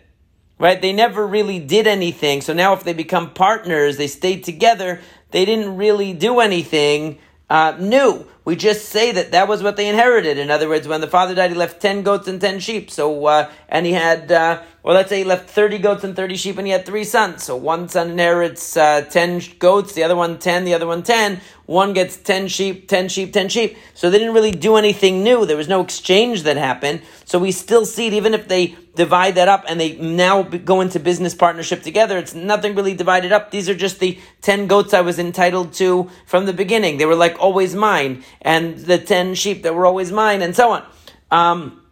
right? 0.58 0.80
They 0.80 0.92
never 0.92 1.26
really 1.26 1.58
did 1.58 1.87
anything. 1.87 2.40
So 2.40 2.52
now 2.52 2.72
if 2.74 2.84
they 2.84 2.92
become 2.92 3.32
partners, 3.32 3.96
they 3.96 4.08
stayed 4.08 4.44
together, 4.44 5.00
they 5.30 5.44
didn't 5.44 5.76
really 5.76 6.12
do 6.12 6.40
anything 6.40 7.18
uh, 7.48 7.76
new. 7.78 8.26
We 8.45 8.58
just 8.58 8.89
say 8.89 9.13
that 9.13 9.32
that 9.32 9.47
was 9.47 9.63
what 9.63 9.77
they 9.77 9.88
inherited. 9.88 10.38
In 10.38 10.51
other 10.51 10.67
words, 10.67 10.86
when 10.86 10.99
the 10.99 11.08
father 11.08 11.34
died, 11.34 11.51
he 11.51 11.58
left 11.58 11.82
10 11.82 12.03
goats 12.03 12.27
and 12.27 12.41
10 12.41 12.60
sheep. 12.60 12.91
So, 12.91 13.25
uh, 13.25 13.49
and 13.69 13.86
he 13.86 13.93
had, 13.93 14.29
uh, 14.34 14.62
let's 14.84 15.08
say 15.10 15.19
he 15.19 15.23
left 15.23 15.49
30 15.49 15.77
goats 15.77 16.03
and 16.03 16.13
30 16.13 16.36
sheep 16.36 16.58
and 16.58 16.67
he 16.67 16.73
had 16.73 16.86
three 16.86 17.06
sons. 17.06 17.43
So 17.43 17.56
one 17.56 17.88
son 17.88 18.12
inherits 18.12 18.75
uh, 18.75 19.01
10 19.10 19.41
goats, 19.60 19.93
the 19.93 20.03
other 20.03 20.17
one 20.17 20.39
10, 20.39 20.65
the 20.65 20.73
other 20.73 20.88
one 20.88 21.03
10. 21.03 21.39
One 21.65 21.93
gets 21.93 22.17
10 22.17 22.49
sheep, 22.49 22.89
10 22.89 23.08
sheep, 23.08 23.32
10 23.32 23.47
sheep. 23.47 23.77
So 23.93 24.10
they 24.10 24.19
didn't 24.19 24.34
really 24.34 24.51
do 24.51 24.75
anything 24.75 25.23
new. 25.23 25.45
There 25.45 25.56
was 25.56 25.69
no 25.69 25.79
exchange 25.79 26.43
that 26.43 26.58
happened. 26.58 27.01
So 27.23 27.39
we 27.39 27.53
still 27.53 27.86
see 27.86 28.08
it, 28.08 28.13
even 28.13 28.34
if 28.34 28.49
they 28.49 28.75
divide 28.95 29.36
that 29.36 29.47
up 29.47 29.63
and 29.67 29.79
they 29.79 29.95
now 29.95 30.43
go 30.43 30.82
into 30.82 30.99
business 30.99 31.34
partnership 31.34 31.82
together, 31.82 32.17
it's 32.17 32.36
nothing 32.36 32.75
really 32.75 32.93
divided 32.93 33.32
up. 33.32 33.49
These 33.49 33.69
are 33.69 33.75
just 33.75 33.99
the 33.99 34.19
10 34.41 34.67
goats 34.67 34.93
I 34.93 35.01
was 35.01 35.19
entitled 35.19 35.73
to 35.73 36.10
from 36.25 36.45
the 36.45 36.53
beginning. 36.53 36.97
They 36.97 37.06
were 37.06 37.15
like 37.15 37.39
always 37.39 37.73
mine. 37.73 38.23
And 38.43 38.77
the 38.77 38.97
10 38.97 39.36
sheep 39.36 39.63
that 39.63 39.73
were 39.73 39.86
always 39.86 40.12
mine 40.12 40.41
and 40.41 40.56
so 40.56 40.71
on. 40.71 40.86
Um, 41.32 41.84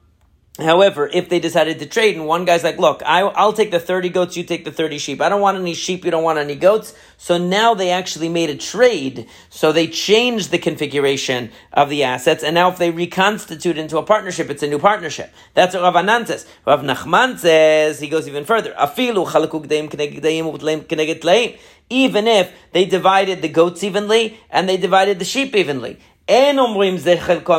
However, 0.59 1.09
if 1.11 1.29
they 1.29 1.39
decided 1.39 1.79
to 1.79 1.85
trade 1.85 2.17
and 2.17 2.27
one 2.27 2.43
guy's 2.43 2.63
like, 2.63 2.77
look, 2.77 3.01
I, 3.03 3.23
will 3.23 3.53
take 3.53 3.71
the 3.71 3.79
30 3.79 4.09
goats, 4.09 4.35
you 4.35 4.43
take 4.43 4.65
the 4.65 4.71
30 4.71 4.97
sheep. 4.97 5.21
I 5.21 5.29
don't 5.29 5.39
want 5.39 5.57
any 5.57 5.73
sheep, 5.73 6.03
you 6.03 6.11
don't 6.11 6.25
want 6.25 6.39
any 6.39 6.55
goats. 6.55 6.93
So 7.17 7.37
now 7.37 7.73
they 7.73 7.89
actually 7.89 8.27
made 8.27 8.49
a 8.49 8.57
trade. 8.57 9.27
So 9.49 9.71
they 9.71 9.87
changed 9.87 10.51
the 10.51 10.57
configuration 10.57 11.51
of 11.71 11.89
the 11.89 12.03
assets. 12.03 12.43
And 12.43 12.53
now 12.53 12.69
if 12.69 12.77
they 12.77 12.91
reconstitute 12.91 13.77
into 13.77 13.97
a 13.97 14.03
partnership, 14.03 14.49
it's 14.49 14.61
a 14.61 14.67
new 14.67 14.79
partnership. 14.79 15.33
That's 15.53 15.73
what 15.73 15.83
Rav 15.83 15.95
Anan 15.95 16.25
says. 16.25 16.45
Rav 16.65 16.81
Nachman 16.81 17.37
says, 17.39 18.01
he 18.01 18.09
goes 18.09 18.27
even 18.27 18.43
further. 18.43 18.75
Even 21.89 22.27
if 22.27 22.53
they 22.71 22.85
divided 22.85 23.41
the 23.41 23.49
goats 23.49 23.83
evenly 23.83 24.37
and 24.49 24.67
they 24.67 24.77
divided 24.77 25.19
the 25.19 25.25
sheep 25.25 25.55
evenly. 25.55 25.99
אין 26.28 26.58
אומרים 26.58 26.96
זה 26.96 27.14
חלקו 27.18 27.54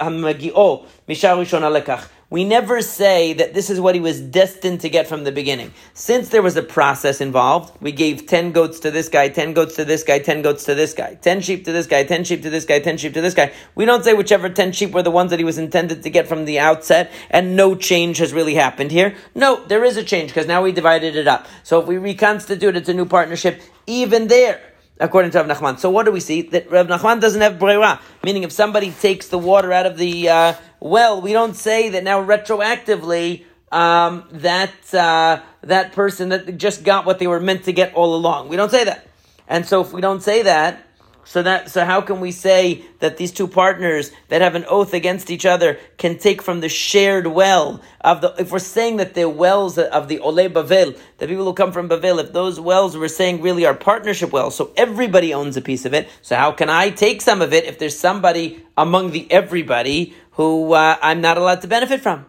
המגיעו 0.00 0.84
משעה 1.08 1.34
ראשונה 1.34 1.70
לכך. 1.70 2.08
We 2.34 2.42
never 2.42 2.80
say 2.80 3.32
that 3.34 3.54
this 3.54 3.70
is 3.70 3.80
what 3.80 3.94
he 3.94 4.00
was 4.00 4.20
destined 4.20 4.80
to 4.80 4.88
get 4.88 5.06
from 5.06 5.22
the 5.22 5.30
beginning. 5.30 5.72
Since 5.92 6.30
there 6.30 6.42
was 6.42 6.56
a 6.56 6.64
process 6.64 7.20
involved, 7.20 7.80
we 7.80 7.92
gave 7.92 8.26
10 8.26 8.50
goats 8.50 8.80
to 8.80 8.90
this 8.90 9.08
guy, 9.08 9.28
10 9.28 9.52
goats 9.52 9.76
to 9.76 9.84
this 9.84 10.02
guy, 10.02 10.18
10 10.18 10.42
goats 10.42 10.64
to 10.64 10.74
this 10.74 10.94
guy, 10.94 11.14
10 11.14 11.42
sheep 11.42 11.64
to 11.66 11.70
this 11.70 11.86
guy, 11.86 12.02
10 12.02 12.24
sheep 12.24 12.42
to 12.42 12.50
this 12.50 12.64
guy, 12.64 12.80
10 12.80 12.96
sheep 12.96 13.14
to 13.14 13.20
this 13.20 13.34
guy. 13.34 13.52
We 13.76 13.84
don't 13.84 14.02
say 14.02 14.14
whichever 14.14 14.48
10 14.48 14.72
sheep 14.72 14.90
were 14.90 15.02
the 15.04 15.12
ones 15.12 15.30
that 15.30 15.38
he 15.38 15.44
was 15.44 15.58
intended 15.58 16.02
to 16.02 16.10
get 16.10 16.26
from 16.26 16.44
the 16.44 16.58
outset 16.58 17.12
and 17.30 17.54
no 17.54 17.76
change 17.76 18.18
has 18.18 18.32
really 18.32 18.54
happened 18.54 18.90
here. 18.90 19.14
No, 19.36 19.64
there 19.66 19.84
is 19.84 19.96
a 19.96 20.02
change 20.02 20.30
because 20.30 20.48
now 20.48 20.60
we 20.60 20.72
divided 20.72 21.14
it 21.14 21.28
up. 21.28 21.46
So 21.62 21.80
if 21.80 21.86
we 21.86 21.98
reconstitute, 21.98 22.74
it's 22.74 22.88
a 22.88 22.94
new 22.94 23.06
partnership. 23.06 23.62
Even 23.86 24.26
there, 24.26 24.60
according 24.99 25.31
to 25.31 25.41
Rav 25.41 25.47
Nachman. 25.47 25.79
So 25.79 25.89
what 25.89 26.05
do 26.05 26.11
we 26.11 26.19
see? 26.19 26.43
That 26.43 26.69
Rav 26.69 26.87
Nachman 26.87 27.21
doesn't 27.21 27.41
have 27.41 27.53
breira, 27.53 27.99
meaning 28.23 28.43
if 28.43 28.51
somebody 28.51 28.91
takes 28.91 29.27
the 29.27 29.37
water 29.37 29.71
out 29.71 29.85
of 29.85 29.97
the 29.97 30.29
uh, 30.29 30.53
well, 30.79 31.21
we 31.21 31.33
don't 31.33 31.55
say 31.55 31.89
that 31.89 32.03
now 32.03 32.23
retroactively 32.23 33.45
um, 33.71 34.27
that 34.31 34.93
uh, 34.93 35.41
that 35.61 35.93
person 35.93 36.29
that 36.29 36.57
just 36.57 36.83
got 36.83 37.05
what 37.05 37.19
they 37.19 37.27
were 37.27 37.39
meant 37.39 37.65
to 37.65 37.73
get 37.73 37.93
all 37.93 38.15
along. 38.15 38.49
We 38.49 38.55
don't 38.55 38.71
say 38.71 38.83
that, 38.85 39.07
and 39.47 39.65
so 39.65 39.81
if 39.81 39.93
we 39.93 40.01
don't 40.01 40.21
say 40.21 40.43
that, 40.43 40.85
so 41.23 41.43
that 41.43 41.69
so 41.69 41.85
how 41.85 42.01
can 42.01 42.19
we 42.21 42.31
say 42.31 42.83
that 42.99 43.17
these 43.17 43.31
two 43.31 43.47
partners 43.47 44.11
that 44.29 44.41
have 44.41 44.55
an 44.55 44.65
oath 44.67 44.93
against 44.93 45.29
each 45.29 45.45
other 45.45 45.77
can 45.97 46.17
take 46.17 46.41
from 46.41 46.61
the 46.61 46.69
shared 46.69 47.27
well 47.27 47.81
of 48.01 48.21
the 48.21 48.33
if 48.39 48.51
we're 48.51 48.59
saying 48.59 48.97
that 48.97 49.13
the 49.13 49.29
wells 49.29 49.77
of 49.77 50.07
the 50.07 50.19
Ole 50.19 50.49
Bavel, 50.49 50.97
the 51.17 51.27
people 51.27 51.45
who 51.45 51.53
come 51.53 51.71
from 51.71 51.89
Bavel, 51.89 52.19
if 52.19 52.33
those 52.33 52.59
wells 52.59 52.97
we're 52.97 53.07
saying 53.07 53.41
really 53.41 53.65
are 53.65 53.73
partnership 53.73 54.31
wells, 54.31 54.55
so 54.55 54.71
everybody 54.75 55.33
owns 55.33 55.57
a 55.57 55.61
piece 55.61 55.85
of 55.85 55.93
it. 55.93 56.09
So 56.21 56.35
how 56.35 56.51
can 56.51 56.69
I 56.69 56.89
take 56.89 57.21
some 57.21 57.41
of 57.41 57.53
it 57.53 57.65
if 57.65 57.79
there's 57.79 57.97
somebody 57.97 58.65
among 58.77 59.11
the 59.11 59.31
everybody 59.31 60.13
who 60.31 60.73
uh, 60.73 60.97
I'm 61.01 61.21
not 61.21 61.37
allowed 61.37 61.61
to 61.61 61.67
benefit 61.67 62.01
from? 62.01 62.25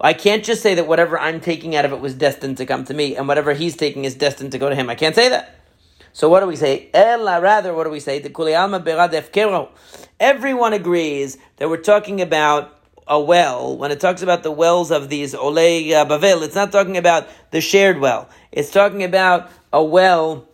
I 0.00 0.14
can't 0.14 0.42
just 0.42 0.62
say 0.62 0.74
that 0.74 0.88
whatever 0.88 1.16
I'm 1.16 1.40
taking 1.40 1.76
out 1.76 1.84
of 1.84 1.92
it 1.92 2.00
was 2.00 2.14
destined 2.14 2.56
to 2.56 2.66
come 2.66 2.84
to 2.86 2.94
me, 2.94 3.14
and 3.14 3.28
whatever 3.28 3.52
he's 3.54 3.76
taking 3.76 4.04
is 4.04 4.16
destined 4.16 4.50
to 4.52 4.58
go 4.58 4.68
to 4.68 4.74
him. 4.74 4.90
I 4.90 4.96
can't 4.96 5.14
say 5.14 5.28
that. 5.28 5.61
So 6.12 6.28
what 6.28 6.40
do 6.40 6.46
we 6.46 6.56
say? 6.56 6.90
Ella, 6.92 7.40
rather, 7.40 7.72
what 7.72 7.84
do 7.84 7.90
we 7.90 8.00
say? 8.00 8.18
The 8.18 9.68
Everyone 10.20 10.72
agrees 10.72 11.38
that 11.56 11.68
we're 11.68 11.76
talking 11.78 12.20
about 12.20 12.78
a 13.06 13.20
well. 13.20 13.76
When 13.76 13.90
it 13.90 14.00
talks 14.00 14.22
about 14.22 14.42
the 14.42 14.50
wells 14.50 14.90
of 14.90 15.08
these 15.08 15.34
Olei 15.34 15.92
uh, 15.92 16.04
Bavel, 16.04 16.42
it's 16.42 16.54
not 16.54 16.70
talking 16.70 16.96
about 16.96 17.26
the 17.50 17.60
shared 17.60 17.98
well. 17.98 18.28
It's 18.52 18.70
talking 18.70 19.02
about 19.02 19.50
a 19.72 19.82
well 19.82 20.48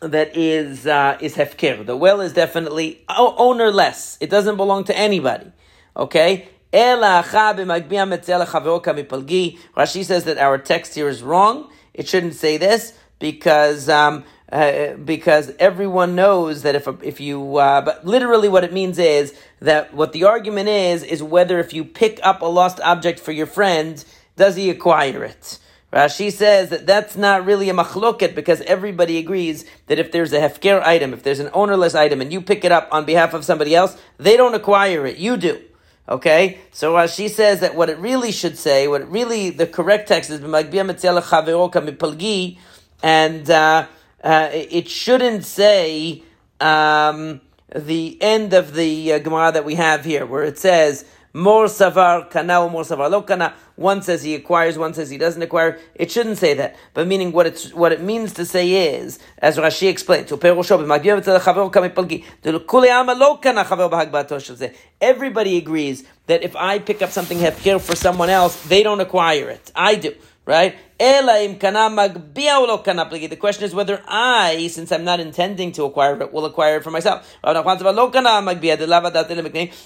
that 0.00 0.36
is 0.36 0.86
uh, 0.86 1.18
is 1.20 1.36
hefker. 1.36 1.86
The 1.86 1.96
well 1.96 2.20
is 2.20 2.32
definitely 2.32 3.04
ownerless. 3.08 4.18
It 4.20 4.30
doesn't 4.30 4.56
belong 4.56 4.84
to 4.84 4.96
anybody. 4.96 5.52
Okay. 5.96 6.48
Rashi 6.72 7.64
says 10.04 10.24
that 10.24 10.38
our 10.38 10.58
text 10.58 10.94
here 10.94 11.08
is 11.08 11.22
wrong. 11.22 11.70
It 11.92 12.08
shouldn't 12.08 12.34
say 12.34 12.56
this 12.56 12.96
because 13.18 13.88
um, 13.88 14.24
uh, 14.52 14.94
because 14.94 15.52
everyone 15.58 16.14
knows 16.16 16.62
that 16.62 16.74
if 16.74 16.88
if 17.02 17.20
you 17.20 17.56
uh, 17.56 17.80
but 17.80 18.04
literally 18.04 18.48
what 18.48 18.64
it 18.64 18.72
means 18.72 18.98
is 18.98 19.32
that 19.60 19.94
what 19.94 20.12
the 20.12 20.24
argument 20.24 20.68
is 20.68 21.02
is 21.04 21.22
whether 21.22 21.60
if 21.60 21.72
you 21.72 21.84
pick 21.84 22.18
up 22.24 22.42
a 22.42 22.46
lost 22.46 22.80
object 22.80 23.20
for 23.20 23.30
your 23.32 23.46
friend, 23.46 24.04
does 24.36 24.56
he 24.56 24.68
acquire 24.68 25.22
it? 25.22 25.58
Rashi 25.92 26.32
says 26.32 26.70
that 26.70 26.86
that's 26.86 27.16
not 27.16 27.44
really 27.44 27.68
a 27.68 27.74
machloket 27.74 28.34
because 28.34 28.60
everybody 28.62 29.18
agrees 29.18 29.64
that 29.86 29.98
if 29.98 30.12
there's 30.12 30.32
a 30.32 30.40
hefker 30.40 30.82
item, 30.82 31.12
if 31.12 31.22
there's 31.24 31.40
an 31.40 31.50
ownerless 31.52 31.94
item, 31.96 32.20
and 32.20 32.32
you 32.32 32.40
pick 32.40 32.64
it 32.64 32.70
up 32.72 32.88
on 32.92 33.04
behalf 33.04 33.34
of 33.34 33.44
somebody 33.44 33.74
else, 33.74 33.96
they 34.16 34.36
don't 34.36 34.54
acquire 34.54 35.04
it. 35.06 35.16
You 35.16 35.36
do. 35.36 35.60
Okay, 36.08 36.58
so 36.72 36.94
Rashi 36.94 37.30
says 37.30 37.60
that 37.60 37.76
what 37.76 37.88
it 37.88 37.98
really 37.98 38.32
should 38.32 38.58
say, 38.58 38.88
what 38.88 39.08
really 39.08 39.50
the 39.50 39.66
correct 39.66 40.08
text 40.08 40.30
is 40.30 40.40
and. 43.02 43.50
Uh, 43.50 43.86
uh, 44.22 44.48
it 44.52 44.88
shouldn't 44.88 45.44
say 45.44 46.22
um, 46.60 47.40
the 47.74 48.18
end 48.20 48.52
of 48.52 48.74
the 48.74 49.14
uh, 49.14 49.18
Gemara 49.18 49.52
that 49.52 49.64
we 49.64 49.76
have 49.76 50.04
here, 50.04 50.26
where 50.26 50.44
it 50.44 50.58
says 50.58 51.04
more 51.32 51.66
savar 51.66 52.28
kana 52.30 52.68
more 52.68 52.82
savar 52.82 53.10
lo. 53.10 53.52
One 53.76 54.02
says 54.02 54.22
he 54.22 54.34
acquires, 54.34 54.76
one 54.76 54.92
says 54.92 55.08
he 55.08 55.16
doesn't 55.16 55.40
acquire. 55.40 55.78
It 55.94 56.10
shouldn't 56.10 56.38
say 56.38 56.54
that, 56.54 56.76
but 56.92 57.06
meaning 57.06 57.32
what 57.32 57.46
it's 57.46 57.72
what 57.72 57.92
it 57.92 58.02
means 58.02 58.34
to 58.34 58.44
say 58.44 58.94
is, 58.94 59.18
as 59.38 59.56
Rashi 59.56 59.88
explained, 59.88 60.28
to 60.28 60.36
everybody 65.00 65.56
agrees 65.56 66.04
that 66.26 66.42
if 66.42 66.56
I 66.56 66.78
pick 66.78 67.00
up 67.00 67.10
something 67.10 67.38
hefker 67.38 67.80
for 67.80 67.96
someone 67.96 68.28
else, 68.28 68.62
they 68.66 68.82
don't 68.82 69.00
acquire 69.00 69.48
it. 69.48 69.72
I 69.74 69.94
do 69.94 70.14
right? 70.46 70.76
The 70.98 71.36
question 73.40 73.64
is 73.64 73.74
whether 73.74 74.02
I, 74.06 74.68
since 74.70 74.92
I'm 74.92 75.04
not 75.04 75.20
intending 75.20 75.72
to 75.72 75.84
acquire 75.84 76.20
it, 76.20 76.32
will 76.32 76.44
acquire 76.44 76.76
it 76.76 76.84
for 76.84 76.90
myself. 76.90 77.26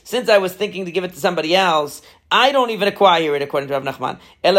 Since 0.05 0.29
I 0.29 0.39
was 0.39 0.55
thinking 0.55 0.85
to 0.87 0.91
give 0.91 1.05
it 1.05 1.13
to 1.13 1.21
somebody 1.21 1.55
else, 1.55 2.03
I 2.33 2.51
don't 2.51 2.71
even 2.71 2.89
acquire 2.89 3.37
it 3.37 3.43
according 3.43 3.69
to 3.69 3.79
Rav 3.79 3.85
Nachman. 3.85 4.19
Eh, 4.43 4.51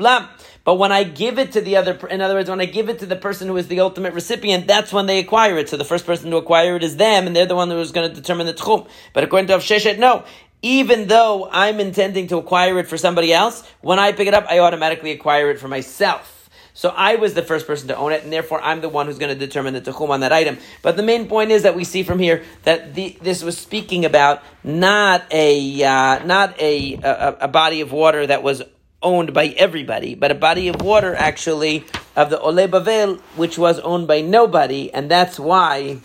eh, 0.00 0.26
but 0.64 0.76
when 0.76 0.92
I 0.92 1.04
give 1.04 1.38
it 1.38 1.52
to 1.52 1.60
the 1.60 1.76
other, 1.76 1.94
in 2.08 2.22
other 2.22 2.34
words, 2.34 2.48
when 2.48 2.60
I 2.60 2.64
give 2.64 2.88
it 2.88 2.98
to 3.00 3.06
the 3.06 3.16
person 3.16 3.48
who 3.48 3.56
is 3.58 3.68
the 3.68 3.80
ultimate 3.80 4.14
recipient, 4.14 4.66
that's 4.66 4.94
when 4.94 5.04
they 5.04 5.18
acquire 5.18 5.58
it. 5.58 5.68
So 5.68 5.76
the 5.76 5.84
first 5.84 6.06
person 6.06 6.30
to 6.30 6.38
acquire 6.38 6.76
it 6.76 6.82
is 6.82 6.96
them, 6.96 7.26
and 7.26 7.36
they're 7.36 7.44
the 7.44 7.54
one 7.54 7.68
who 7.70 7.78
is 7.78 7.92
going 7.92 8.08
to 8.08 8.14
determine 8.14 8.46
the 8.46 8.54
tchum. 8.54 8.88
But 9.12 9.24
according 9.24 9.48
to 9.48 9.52
Rav 9.52 9.62
Sheshet, 9.62 9.98
no 9.98 10.24
even 10.64 11.08
though 11.08 11.46
I'm 11.52 11.78
intending 11.78 12.26
to 12.28 12.38
acquire 12.38 12.78
it 12.78 12.88
for 12.88 12.96
somebody 12.96 13.34
else, 13.34 13.68
when 13.82 13.98
I 13.98 14.12
pick 14.12 14.26
it 14.26 14.32
up, 14.32 14.46
I 14.48 14.60
automatically 14.60 15.10
acquire 15.10 15.50
it 15.50 15.60
for 15.60 15.68
myself. 15.68 16.48
So 16.72 16.88
I 16.88 17.16
was 17.16 17.34
the 17.34 17.42
first 17.42 17.66
person 17.66 17.88
to 17.88 17.96
own 17.96 18.12
it, 18.12 18.24
and 18.24 18.32
therefore 18.32 18.62
I'm 18.62 18.80
the 18.80 18.88
one 18.88 19.06
who's 19.06 19.18
going 19.18 19.32
to 19.32 19.38
determine 19.38 19.74
the 19.74 19.82
tachum 19.82 20.08
on 20.08 20.20
that 20.20 20.32
item. 20.32 20.56
But 20.80 20.96
the 20.96 21.02
main 21.02 21.28
point 21.28 21.50
is 21.50 21.64
that 21.64 21.76
we 21.76 21.84
see 21.84 22.02
from 22.02 22.18
here 22.18 22.42
that 22.62 22.94
the, 22.94 23.16
this 23.20 23.44
was 23.44 23.58
speaking 23.58 24.06
about 24.06 24.42
not 24.64 25.24
a 25.30 25.84
uh, 25.84 26.24
not 26.24 26.58
a, 26.58 26.94
a, 26.94 27.36
a 27.42 27.48
body 27.48 27.82
of 27.82 27.92
water 27.92 28.26
that 28.26 28.42
was 28.42 28.62
owned 29.02 29.34
by 29.34 29.48
everybody, 29.48 30.14
but 30.14 30.32
a 30.32 30.34
body 30.34 30.68
of 30.68 30.80
water 30.80 31.14
actually 31.14 31.84
of 32.16 32.30
the 32.30 32.40
Ole 32.40 32.66
Bavel, 32.66 33.20
which 33.36 33.58
was 33.58 33.78
owned 33.80 34.08
by 34.08 34.22
nobody, 34.22 34.92
and 34.92 35.10
that's 35.10 35.38
why 35.38 35.98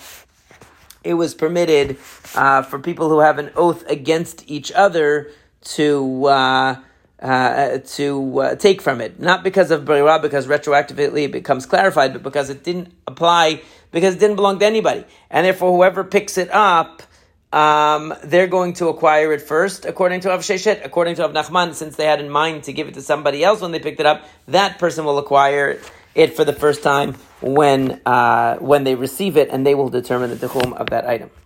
it 1.04 1.14
was 1.14 1.34
permitted 1.34 1.98
uh, 2.36 2.62
for 2.62 2.80
people 2.80 3.10
who 3.10 3.20
have 3.20 3.40
an 3.40 3.52
oath 3.56 3.86
against 3.88 4.50
each 4.50 4.72
other 4.72 5.32
to 5.62 6.26
uh, 6.26 6.76
uh, 7.22 7.80
to 7.80 8.40
uh, 8.40 8.56
take 8.56 8.82
from 8.82 9.02
it, 9.02 9.20
not 9.20 9.44
because 9.44 9.72
of 9.72 9.84
Breira, 9.84 10.22
because 10.22 10.48
retroactively 10.48 11.26
it 11.26 11.32
becomes 11.32 11.66
clarified, 11.66 12.14
but 12.14 12.24
because 12.24 12.50
it 12.50 12.64
didn't 12.64 12.94
apply, 13.08 13.62
because 13.92 14.16
it 14.16 14.20
didn't 14.20 14.38
belong 14.38 14.60
to 14.60 14.66
anybody, 14.66 15.04
and 15.30 15.46
therefore 15.46 15.72
whoever 15.72 16.04
picks 16.04 16.38
it 16.38 16.50
up. 16.52 17.04
Um, 17.52 18.14
they're 18.24 18.46
going 18.46 18.74
to 18.74 18.90
acquire 18.90 19.34
it 19.34 19.42
first, 19.42 19.84
according 19.84 20.20
to 20.20 20.30
Rav 20.30 20.42
Sheshet. 20.42 20.86
According 20.86 21.16
to 21.16 21.24
Rav 21.24 21.34
Nachman, 21.34 21.74
since 21.74 21.96
they 21.96 22.06
had 22.06 22.22
in 22.22 22.30
mind 22.30 22.66
to 22.66 22.74
give 22.74 22.88
it 22.88 22.94
to 22.94 23.02
somebody 23.02 23.44
else 23.44 23.60
when 23.60 23.72
they 23.72 23.80
picked 23.80 24.00
it 24.00 24.06
up, 24.06 24.24
that 24.50 24.78
person 24.78 25.04
will 25.04 25.18
acquire 25.18 25.80
it 26.20 26.36
for 26.36 26.44
the 26.44 26.54
first 26.54 26.84
time 26.84 27.16
when 27.42 28.02
uh, 28.06 28.58
when 28.58 28.84
they 28.84 28.96
receive 28.96 29.38
it, 29.38 29.50
and 29.50 29.66
they 29.66 29.74
will 29.74 29.90
determine 29.90 30.30
the 30.30 30.36
tichum 30.36 30.74
of 30.74 30.90
that 30.90 31.08
item. 31.08 31.30